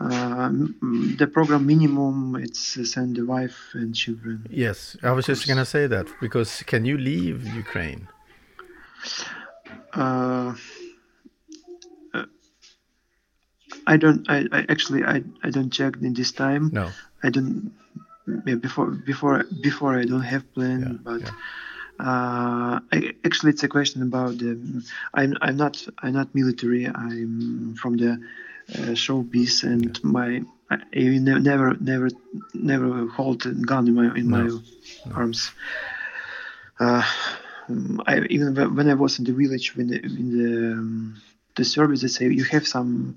Uh, 0.00 0.50
the 1.18 1.30
program 1.32 1.66
minimum 1.66 2.34
it's 2.34 2.90
send 2.90 3.14
the 3.16 3.24
wife 3.24 3.70
and 3.74 3.94
children. 3.94 4.44
Yes, 4.50 4.96
I 5.04 5.12
was 5.12 5.26
just 5.26 5.46
gonna 5.46 5.64
say 5.64 5.86
that 5.86 6.08
because 6.20 6.64
can 6.64 6.84
you 6.84 6.98
leave 6.98 7.46
Ukraine? 7.54 8.08
Uh, 9.92 10.54
uh, 12.12 12.24
I 13.86 13.96
don't. 13.96 14.28
I, 14.28 14.48
I 14.50 14.66
actually 14.68 15.04
I, 15.04 15.22
I 15.44 15.50
don't 15.50 15.70
check 15.70 15.94
in 16.02 16.12
this 16.12 16.32
time. 16.32 16.70
No. 16.72 16.90
I 17.22 17.30
don't. 17.30 17.72
Yeah, 18.46 18.56
before 18.56 18.86
before 18.90 19.44
before 19.62 19.96
I 19.96 20.04
don't 20.06 20.22
have 20.22 20.52
plan, 20.54 20.80
Yeah, 20.80 20.98
but 21.04 21.20
yeah. 21.20 21.30
Uh, 21.98 22.80
actually 23.24 23.52
it's 23.52 23.62
a 23.62 23.68
question 23.68 24.02
about 24.02 24.38
the. 24.38 24.84
I'm 25.12 25.36
I'm 25.40 25.56
not 25.56 25.86
I'm 25.98 26.12
not 26.14 26.34
military. 26.34 26.86
I'm 26.86 27.74
from 27.76 27.96
the 27.96 28.12
uh, 28.74 28.94
showbiz, 28.94 29.62
and 29.62 30.02
my 30.02 30.42
I, 30.70 30.76
I 30.96 31.00
never 31.18 31.74
never 31.74 32.08
never 32.52 33.06
hold 33.06 33.46
a 33.46 33.52
gun 33.52 33.88
in 33.88 33.94
my 33.94 34.14
in 34.14 34.28
No, 34.28 34.60
my 35.04 35.12
arms. 35.14 35.50
Uh, 36.80 37.02
um, 37.68 38.02
I 38.06 38.20
even 38.30 38.54
when 38.54 38.74
when 38.74 38.90
I 38.90 38.94
was 38.94 39.18
in 39.18 39.24
the 39.24 39.32
village 39.32 39.76
when 39.76 39.88
the, 39.88 40.02
in 40.02 40.30
the 40.30 40.72
um, 40.72 41.22
the 41.56 41.64
service 41.64 42.02
they 42.02 42.08
say 42.08 42.28
you 42.28 42.44
have 42.44 42.66
some 42.66 43.16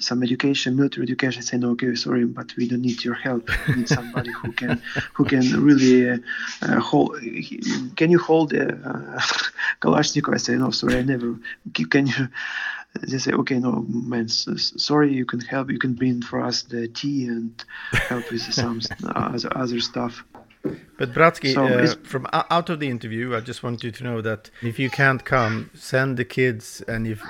some 0.00 0.22
education 0.22 0.76
military 0.76 1.04
education 1.04 1.40
I 1.40 1.44
say 1.44 1.58
no 1.58 1.70
okay 1.70 1.94
sorry 1.94 2.24
but 2.24 2.56
we 2.56 2.68
don't 2.68 2.80
need 2.80 3.04
your 3.04 3.14
help. 3.14 3.48
We 3.68 3.74
need 3.76 3.88
somebody 3.88 4.30
who 4.32 4.52
can 4.52 4.82
who 5.12 5.24
can 5.24 5.62
really 5.62 6.10
uh, 6.10 6.18
uh, 6.62 6.80
hold 6.80 7.18
can 7.96 8.10
you 8.10 8.18
hold 8.18 8.52
a 8.52 8.72
uh, 8.72 9.20
Kalashnikov? 9.80 10.34
I 10.34 10.38
say 10.38 10.56
no 10.56 10.70
sorry 10.70 10.96
I 10.98 11.02
never 11.02 11.36
can 11.90 12.06
you 12.06 12.28
they 13.02 13.18
say 13.18 13.32
okay 13.32 13.58
no 13.58 13.84
man 13.88 14.28
sorry 14.28 15.12
you 15.12 15.26
can 15.26 15.40
help 15.40 15.70
you 15.70 15.78
can 15.78 15.94
bring 15.94 16.22
for 16.22 16.40
us 16.40 16.62
the 16.62 16.88
tea 16.88 17.26
and 17.26 17.64
help 17.92 18.30
with 18.30 18.42
some 18.42 18.80
other, 19.14 19.50
other 19.56 19.80
stuff 19.80 20.24
But 20.96 21.12
Bratsky, 21.12 21.52
So 21.54 21.66
uh, 21.66 21.94
from 22.04 22.26
out 22.32 22.70
of 22.70 22.78
the 22.78 22.88
interview, 22.88 23.34
I 23.34 23.40
just 23.40 23.62
want 23.64 23.82
you 23.82 23.90
to 23.90 24.04
know 24.04 24.20
that 24.20 24.50
if 24.62 24.78
you 24.78 24.90
can't 24.90 25.24
come, 25.24 25.70
send 25.74 26.16
the 26.16 26.24
kids, 26.24 26.82
and 26.86 27.06
if 27.06 27.20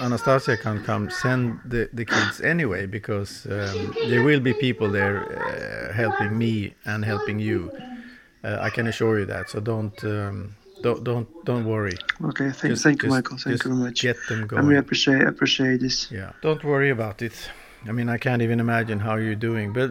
Anastasia 0.00 0.56
can't 0.58 0.84
come, 0.84 1.08
send 1.10 1.60
the, 1.64 1.88
the 1.94 2.04
kids 2.04 2.40
anyway, 2.42 2.84
because 2.86 3.46
um, 3.46 3.94
there 4.10 4.22
will 4.22 4.40
be 4.40 4.52
people 4.52 4.90
there 4.90 5.16
uh, 5.24 5.92
helping 5.94 6.36
me 6.36 6.74
and 6.84 7.04
helping 7.04 7.38
you. 7.38 7.72
Uh, 8.44 8.58
I 8.60 8.68
can 8.70 8.86
assure 8.86 9.18
you 9.20 9.26
that. 9.26 9.48
So 9.50 9.60
don't 9.60 9.98
um, 10.04 10.54
don't 10.82 11.02
don't 11.02 11.26
don't 11.46 11.64
worry. 11.64 11.96
okay 12.22 12.50
thank, 12.50 12.72
Just- 12.72 12.82
thank 12.82 13.02
you 13.02 13.08
just- 13.08 13.16
Mikael 13.16 13.38
thank 13.38 13.64
you 13.64 13.70
very 13.70 13.82
much 13.86 14.02
Get 14.02 14.16
them 14.28 14.46
going. 14.46 14.66
really 14.66 14.78
appreciate 14.78 15.22
appreciate 15.22 15.80
this 15.80 16.10
Yeah, 16.12 16.32
don't 16.42 16.62
worry 16.62 16.90
about 16.90 17.22
it. 17.22 17.32
I 17.88 17.92
mean, 17.92 18.08
I 18.08 18.18
can't 18.18 18.42
even 18.42 18.60
imagine 18.60 19.00
how 19.00 19.16
you're 19.16 19.34
doing. 19.50 19.72
But 19.72 19.90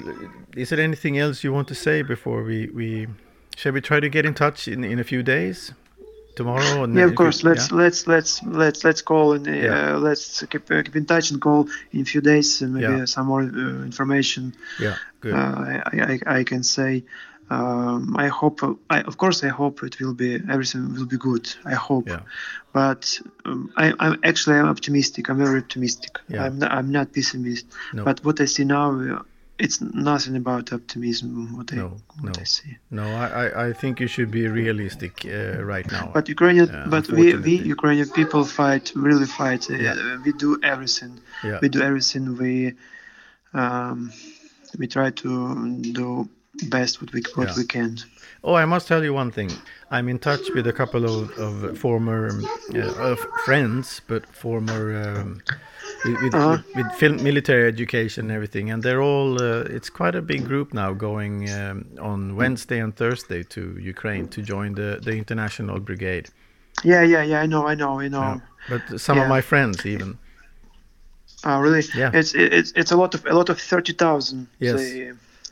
is 0.56 0.70
there 0.70 0.80
anything 0.80 1.18
else 1.18 1.44
you 1.44 1.54
want 1.54 1.68
to 1.70 1.76
say 1.76 2.02
before 2.02 2.44
we 2.44 2.68
we 2.74 3.08
shall 3.56 3.72
we 3.74 3.82
try 3.82 4.00
to 4.00 4.10
get 4.10 4.26
in 4.26 4.34
touch 4.34 4.68
in 4.68 4.84
in 4.84 5.00
a 5.00 5.04
few 5.04 5.24
days, 5.24 5.74
tomorrow? 6.36 6.84
And 6.84 6.96
Yeah, 6.96 7.06
of 7.06 7.16
course. 7.16 7.44
Let's 7.44 7.72
let's 7.72 8.08
let's 8.08 8.42
let's 8.44 8.84
let's 8.84 9.02
call 9.02 9.34
and 9.34 9.48
uh, 9.48 9.52
Yeah. 9.52 9.96
let's 9.98 10.44
keep, 10.50 10.70
uh, 10.72 10.84
keep 10.84 10.96
in 10.96 11.06
touch 11.06 11.32
and 11.32 11.40
call 11.42 11.68
in 11.92 12.02
a 12.02 12.06
few 12.06 12.22
days 12.22 12.62
and 12.62 12.74
maybe 12.74 12.84
Yeah. 12.98 13.06
some 13.06 13.28
more 13.28 13.42
uh, 13.44 13.86
information. 13.86 14.54
yeah, 14.80 14.88
yeah, 14.90 14.96
good. 15.22 15.34
Uh, 15.34 15.82
I, 15.94 16.20
I 16.28 16.40
I 16.40 16.44
can 16.44 16.64
say. 16.64 17.04
Um, 17.50 18.16
I 18.18 18.28
hope. 18.28 18.60
I 18.90 19.02
of 19.02 19.18
course 19.18 19.44
I 19.44 19.50
hope 19.50 19.84
it 19.84 20.00
will 20.00 20.14
be 20.16 20.36
everything 20.50 20.94
will 20.96 21.06
be 21.06 21.18
good. 21.18 21.46
I 21.64 21.76
hope. 21.76 22.08
Yeah. 22.10 22.22
But 22.74 23.20
um, 23.46 23.72
I, 23.78 23.94
I'm 24.00 24.20
actually 24.24 24.56
I'm 24.58 24.68
optimistic. 24.68 25.30
I'm 25.30 25.38
very 25.38 25.60
optimistic. 25.60 26.18
Yeah. 26.28 26.44
I'm 26.46 26.58
not, 26.60 26.72
I'm 26.72 26.92
not 26.92 27.14
pessimist. 27.14 27.66
No. 27.94 28.04
But 28.04 28.24
what 28.26 28.42
I 28.42 28.46
see 28.46 28.66
now, 28.66 29.24
it's 29.60 29.80
nothing 29.80 30.36
about 30.36 30.74
optimism. 30.74 31.56
What 31.56 31.72
I 31.72 31.76
No, 31.76 31.98
what 32.22 32.36
no. 32.36 32.42
I 32.42 32.46
see. 32.46 32.78
no, 32.90 33.04
I, 33.04 33.28
I 33.44 33.68
I 33.68 33.74
think 33.74 34.00
you 34.00 34.08
should 34.08 34.32
be 34.32 34.48
realistic 34.48 35.14
uh, 35.26 35.64
right 35.64 35.90
now. 35.92 36.10
But 36.14 36.28
Ukrainian, 36.28 36.68
but 36.90 37.08
we, 37.10 37.36
we. 37.36 37.54
Ukrainian 37.76 38.10
people 38.10 38.44
fight, 38.44 38.86
really 38.96 39.28
fight. 39.28 39.70
Uh, 39.70 39.76
Yeah. 39.76 39.96
We 40.26 40.32
do 40.46 40.52
everything. 40.64 41.14
yeah, 41.44 41.60
We 41.62 41.70
do 41.70 41.82
everything. 41.90 42.24
We 42.42 42.74
um, 43.54 44.12
we 44.80 44.88
try 44.88 45.12
to 45.12 45.30
do 46.02 46.28
best 46.70 47.02
what 47.02 47.12
we 47.14 47.22
what 47.36 47.48
Yeah. 47.48 47.54
we 47.58 47.66
can. 47.66 47.98
Oh, 48.44 48.54
I 48.54 48.66
must 48.66 48.88
tell 48.88 49.04
you 49.04 49.14
one 49.14 49.32
thing. 49.32 49.52
I'm 49.90 50.08
in 50.08 50.20
touch 50.20 50.50
with 50.54 50.68
a 50.68 50.74
couple 50.74 51.04
of, 51.06 51.32
of 51.40 51.78
former 51.80 52.30
um, 52.30 52.46
uh, 52.76 53.12
of 53.12 53.20
friends, 53.46 54.02
but 54.08 54.24
former 54.36 54.82
um, 55.04 55.42
with, 56.06 56.22
with, 56.22 56.36
Uh-huh. 56.36 56.58
with, 56.76 56.86
with 56.86 56.92
film, 57.00 57.24
military 57.24 57.68
education 57.68 58.26
and 58.26 58.32
everything, 58.32 58.72
and 58.72 58.84
they're 58.84 59.02
all. 59.02 59.42
Uh, 59.42 59.76
it's 59.76 59.90
quite 59.90 60.16
a 60.16 60.22
big 60.22 60.46
group 60.46 60.74
now 60.74 60.94
going 60.94 61.50
um, 61.50 61.86
on 62.00 62.36
Wednesday 62.36 62.80
and 62.80 62.96
Thursday 62.96 63.44
to 63.44 63.62
Ukraine 63.80 64.28
to 64.30 64.42
join 64.42 64.76
the 64.76 65.00
the 65.04 65.14
international 65.18 65.80
brigade. 65.80 66.30
Yeah, 66.84 67.04
yeah, 67.04 67.24
yeah. 67.24 67.42
I 67.44 67.48
know, 67.48 67.68
I 67.72 67.76
know, 67.76 68.00
I 68.00 68.08
know. 68.10 68.22
Yeah. 68.22 68.40
But 68.70 69.00
some 69.02 69.18
of 69.22 69.28
my 69.28 69.42
friends 69.42 69.86
even. 69.86 70.18
Oh, 71.44 71.60
really? 71.60 71.84
Yeah. 71.96 72.12
It's 72.14 72.34
it's 72.36 72.72
it's 72.76 72.92
a 72.92 72.98
lot 72.98 73.16
of 73.16 73.26
a 73.26 73.34
lot 73.34 73.50
of 73.50 73.60
thirty 73.60 73.94
thousand. 73.94 74.48
Yes. 74.60 74.82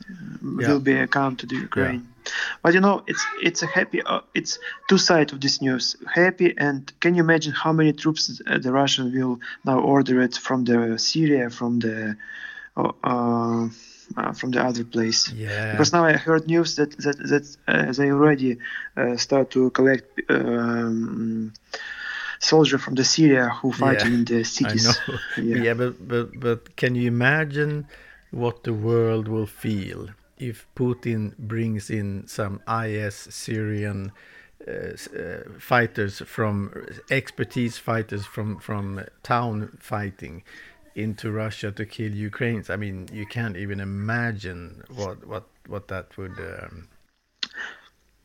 Yeah. 0.08 0.68
will 0.68 0.80
be 0.80 1.06
come 1.06 1.36
to 1.36 1.46
the 1.46 1.56
Ukraine. 1.56 2.06
But 2.62 2.74
you 2.74 2.80
know, 2.80 3.02
it's 3.06 3.24
it's 3.42 3.62
a 3.62 3.66
happy. 3.66 4.02
Uh, 4.02 4.20
it's 4.34 4.58
two 4.88 4.98
sides 4.98 5.32
of 5.32 5.40
this 5.40 5.60
news. 5.60 5.96
Happy 6.12 6.54
and 6.56 6.80
can 7.00 7.14
you 7.14 7.22
imagine 7.22 7.52
how 7.52 7.72
many 7.72 7.92
troops 7.92 8.40
uh, 8.46 8.58
the 8.58 8.72
Russian 8.72 9.12
will 9.12 9.40
now 9.64 9.78
order 9.80 10.20
it 10.22 10.34
from 10.36 10.64
the 10.64 10.98
Syria, 10.98 11.50
from 11.50 11.80
the 11.80 12.16
uh, 12.76 12.92
uh, 13.04 13.68
uh, 14.16 14.32
from 14.32 14.50
the 14.52 14.62
other 14.62 14.84
place? 14.84 15.30
Yeah. 15.32 15.70
Because 15.72 15.92
now 15.92 16.04
I 16.04 16.12
heard 16.14 16.46
news 16.46 16.76
that 16.76 16.90
that 17.04 17.18
that 17.32 17.44
uh, 17.68 17.92
they 17.92 18.10
already 18.10 18.58
uh, 18.96 19.16
start 19.16 19.50
to 19.50 19.70
collect 19.70 20.20
um, 20.30 21.52
soldier 22.38 22.78
from 22.78 22.94
the 22.94 23.04
Syria 23.04 23.48
who 23.48 23.72
fighting 23.72 24.12
Yeah, 24.12 24.18
in 24.18 24.24
the 24.24 24.40
I 24.44 24.44
cities. 24.44 24.84
know. 25.08 25.18
Yeah. 25.36 25.56
Yeah, 25.64 25.74
but, 25.74 26.08
but 26.08 26.40
but 26.40 26.76
can 26.76 26.94
you 26.94 27.06
imagine 27.08 27.86
what 28.34 28.64
the 28.64 28.74
world 28.74 29.28
will 29.28 29.46
feel 29.46 30.08
if 30.38 30.66
Putin 30.74 31.36
brings 31.38 31.90
in 31.90 32.26
some 32.26 32.60
IS 32.68 33.14
Syrian 33.14 34.12
uh, 34.66 34.70
uh, 34.70 35.50
fighters 35.58 36.20
from 36.20 36.72
expertise 37.10 37.78
fighters 37.78 38.24
from 38.26 38.58
from 38.58 39.04
town 39.22 39.76
fighting 39.80 40.42
into 40.94 41.30
Russia 41.30 41.70
to 41.72 41.86
kill 41.86 42.12
Ukrainians? 42.12 42.70
I 42.70 42.76
mean, 42.76 43.08
you 43.12 43.26
can't 43.26 43.56
even 43.56 43.80
imagine 43.80 44.82
what 44.94 45.26
what 45.26 45.44
what 45.68 45.88
that 45.88 46.16
would. 46.18 46.36
Um... 46.38 46.88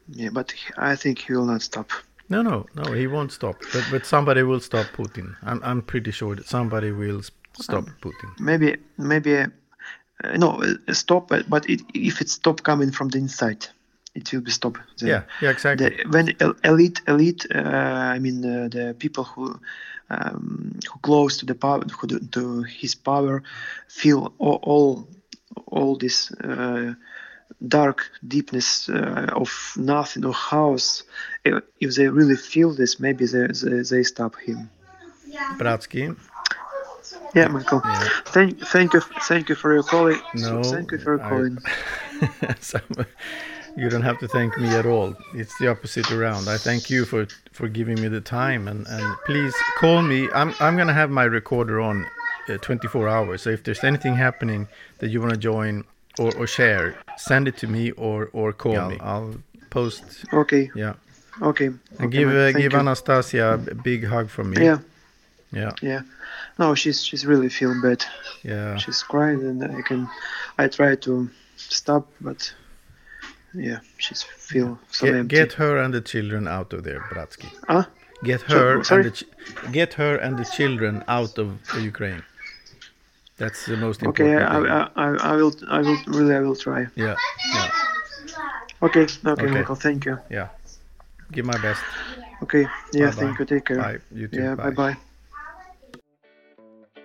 Yeah, 0.07 0.29
but 0.31 0.53
I 0.77 0.95
think 0.95 1.19
he 1.19 1.33
will 1.33 1.45
not 1.45 1.61
stop. 1.61 1.91
No, 2.29 2.41
no, 2.41 2.67
no, 2.75 2.93
he 2.93 3.07
won't 3.07 3.31
stop. 3.31 3.57
But 3.73 3.85
but 3.91 4.05
somebody 4.05 4.43
will 4.43 4.59
stop 4.59 4.87
Putin. 4.87 5.35
I'm 5.43 5.61
I'm 5.63 5.81
pretty 5.81 6.11
sure 6.11 6.35
that 6.35 6.47
somebody 6.47 6.91
will 6.91 7.21
stop 7.53 7.85
Putin. 8.01 8.39
Maybe, 8.39 8.77
maybe, 8.97 9.45
uh, 10.23 10.37
no, 10.37 10.61
uh, 10.61 10.93
stop. 10.93 11.31
uh, 11.31 11.43
But 11.47 11.69
it, 11.69 11.81
if 11.93 12.21
it 12.21 12.29
stop 12.29 12.63
coming 12.63 12.91
from 12.91 13.09
the 13.09 13.17
inside, 13.17 13.67
it 14.15 14.31
will 14.31 14.41
be 14.41 14.51
stop. 14.51 14.77
The- 14.97 15.07
Yeah, 15.07 15.21
yeah, 15.41 15.49
exactly. 15.51 15.89
The, 15.89 16.09
when 16.09 16.35
elite, 16.63 17.01
elite, 17.07 17.45
uh, 17.53 17.59
I 18.15 18.19
mean 18.19 18.43
uh, 18.45 18.67
the 18.69 18.95
people 18.97 19.23
who 19.23 19.59
um, 20.09 20.79
who 20.91 20.99
close 21.01 21.37
to 21.37 21.45
the 21.45 21.55
power, 21.55 21.81
who 21.99 22.07
do, 22.07 22.19
to 22.19 22.63
his 22.63 22.95
power, 22.95 23.43
feel 23.87 24.33
all 24.39 24.59
all, 24.63 25.07
all 25.67 25.97
this 25.97 26.31
uh, 26.31 26.93
dark 27.67 28.09
deepness 28.27 28.89
uh, 28.89 29.27
of 29.35 29.73
nothing 29.77 30.25
or 30.25 30.33
house 30.33 31.03
If, 31.43 31.63
if 31.79 31.95
they 31.95 32.07
really 32.07 32.37
feel 32.37 32.73
this, 32.73 32.99
maybe 32.99 33.25
they 33.25 33.47
they, 33.47 33.81
they 33.83 34.03
stop 34.03 34.35
him. 34.37 34.69
Bratsky. 35.57 36.15
Yeah, 37.35 37.47
Mikael. 37.47 37.81
Yeah. 37.85 38.09
Thank, 38.25 38.59
thank 38.67 38.93
you, 38.93 39.01
thank 39.27 39.49
you 39.49 39.55
for 39.55 39.73
your 39.73 39.83
calling. 39.83 40.19
No, 40.35 40.63
thank 40.63 40.91
you 40.91 40.97
for 40.97 41.21
I- 41.21 41.29
calling. 41.29 41.57
you 43.77 43.89
don't 43.89 44.01
have 44.01 44.19
to 44.19 44.27
thank 44.27 44.57
me 44.57 44.69
at 44.69 44.85
all. 44.85 45.15
It's 45.33 45.57
the 45.59 45.69
opposite 45.69 46.11
around. 46.11 46.47
I 46.49 46.57
thank 46.57 46.89
you 46.89 47.05
for 47.05 47.27
for 47.51 47.67
giving 47.67 48.01
me 48.01 48.07
the 48.07 48.21
time 48.21 48.67
and 48.67 48.85
and 48.87 49.15
please 49.25 49.53
call 49.77 50.01
me. 50.01 50.27
I'm 50.33 50.53
I'm 50.59 50.75
gonna 50.77 50.93
have 50.93 51.09
my 51.09 51.23
recorder 51.23 51.79
on 51.79 52.05
uh, 52.49 52.57
24 52.57 53.07
hours. 53.07 53.41
So 53.43 53.49
if 53.51 53.63
there's 53.63 53.83
anything 53.83 54.15
happening 54.15 54.67
that 54.99 55.09
you 55.09 55.19
want 55.21 55.31
to 55.33 55.37
join 55.39 55.83
or, 56.19 56.35
or 56.35 56.47
share, 56.47 56.95
send 57.17 57.47
it 57.47 57.57
to 57.57 57.67
me 57.67 57.91
or 57.91 58.29
or 58.33 58.53
call 58.53 58.89
me. 58.89 58.97
I'll 58.99 59.35
post. 59.69 60.25
Okay, 60.33 60.69
Yeah, 60.75 60.93
okay. 61.41 61.65
and 61.67 61.79
okay, 62.01 62.07
give 62.09 62.29
uh, 62.29 62.51
give 62.51 62.73
you. 62.73 62.79
Anastasia 62.79 63.53
a 63.71 63.75
big 63.75 64.05
hug 64.05 64.29
from 64.29 64.49
me. 64.51 64.65
Yeah, 64.65 64.79
yeah, 65.51 65.71
yeah. 65.81 66.01
No, 66.57 66.75
she's 66.75 67.03
she's 67.03 67.25
really 67.25 67.49
feeling 67.49 67.81
bad. 67.81 68.03
yeah. 68.43 68.77
She's 68.77 69.01
crying, 69.03 69.41
and 69.43 69.63
I 69.63 69.81
can. 69.81 70.07
I 70.57 70.67
try 70.67 70.95
to 70.95 71.29
stop, 71.57 72.07
but 72.21 72.53
yeah, 73.53 73.79
she's 73.97 74.21
feel 74.23 74.77
so 74.91 75.05
Get, 75.05 75.15
empty. 75.15 75.35
get 75.35 75.53
her 75.53 75.77
and 75.77 75.93
the 75.93 76.01
children 76.01 76.47
out 76.47 76.73
of 76.73 76.83
there, 76.83 76.99
Bratsky. 77.11 77.49
Huh? 77.67 77.85
Get 78.23 78.41
her 78.43 78.83
sorry? 78.83 79.05
and 79.05 79.11
the 79.13 79.25
get 79.71 79.93
her 79.93 80.15
and 80.17 80.37
the 80.37 80.45
children 80.45 81.03
out 81.07 81.37
of 81.37 81.57
Ukraine. 81.79 82.23
That's 83.37 83.65
the 83.65 83.77
most 83.77 84.03
important. 84.03 84.37
Thing. 84.37 84.67
I, 84.67 84.89
I, 84.97 85.07
I 85.31 85.35
will, 85.37 85.53
I 85.69 85.79
will 85.79 85.97
really, 86.07 86.35
I 86.35 86.41
will 86.41 86.57
try. 86.57 86.87
yeah, 86.95 87.15
yeah, 87.55 87.69
Okay, 88.81 89.03
okay, 89.03 89.31
Okay. 89.31 89.47
Mikael, 89.47 89.75
thank 89.75 90.03
you. 90.05 90.19
yeah. 90.29 90.49
Give 91.31 91.45
my 91.45 91.57
best. 91.61 91.81
Okay, 92.43 92.67
yeah, 92.91 93.11
Bye-bye. 93.11 93.21
thank 93.21 93.39
you. 93.39 93.45
Take 93.45 93.65
care. 93.65 93.77
Bye. 93.77 93.97
You 94.13 94.27
too. 94.27 94.41
Yeah, 94.41 94.55
bye 94.55 94.71
bye. 94.71 94.97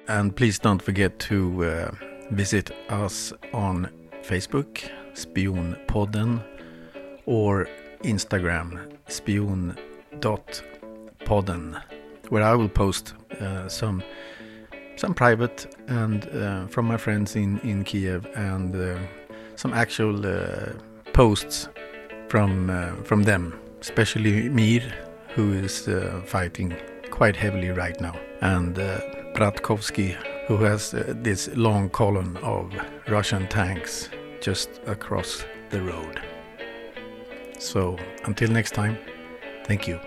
And 0.06 0.36
please 0.36 0.58
don't 0.58 0.82
forget 0.82 1.18
to 1.30 1.64
uh, 1.64 1.90
visit 2.30 2.70
us 2.90 3.32
on 3.52 3.88
Facebook, 4.22 4.82
Spionpodden, 5.14 6.42
or 7.26 7.66
Instagram, 8.02 8.92
spion.podden, 9.08 9.82
where 12.28 12.42
I 12.42 12.54
will 12.54 12.68
post 12.68 13.14
uh, 13.40 13.68
some 13.68 14.02
some 14.96 15.14
private 15.14 15.74
and 15.88 16.28
uh, 16.28 16.66
from 16.68 16.86
my 16.86 16.96
friends 16.96 17.34
in, 17.34 17.58
in 17.60 17.82
Kiev 17.82 18.24
and 18.36 18.76
uh, 18.76 18.96
some 19.56 19.72
actual 19.72 20.24
uh, 20.24 20.72
posts 21.12 21.68
from 22.28 22.70
uh, 22.70 22.94
from 23.04 23.24
them, 23.24 23.58
especially 23.80 24.48
Mir, 24.50 24.82
who 25.34 25.52
is 25.52 25.88
fighting 26.26 26.76
quite 27.10 27.36
heavily 27.36 27.70
right 27.70 28.00
now, 28.00 28.14
and 28.40 28.78
Bratkovsky, 29.34 30.16
who 30.46 30.58
has 30.58 30.94
uh, 30.94 31.12
this 31.16 31.48
long 31.56 31.90
column 31.90 32.38
of 32.42 32.72
Russian 33.08 33.48
tanks 33.48 34.08
just 34.40 34.80
across 34.86 35.44
the 35.70 35.82
road. 35.82 36.20
So 37.58 37.98
until 38.24 38.50
next 38.50 38.74
time, 38.74 38.96
thank 39.66 39.88
you. 39.88 39.98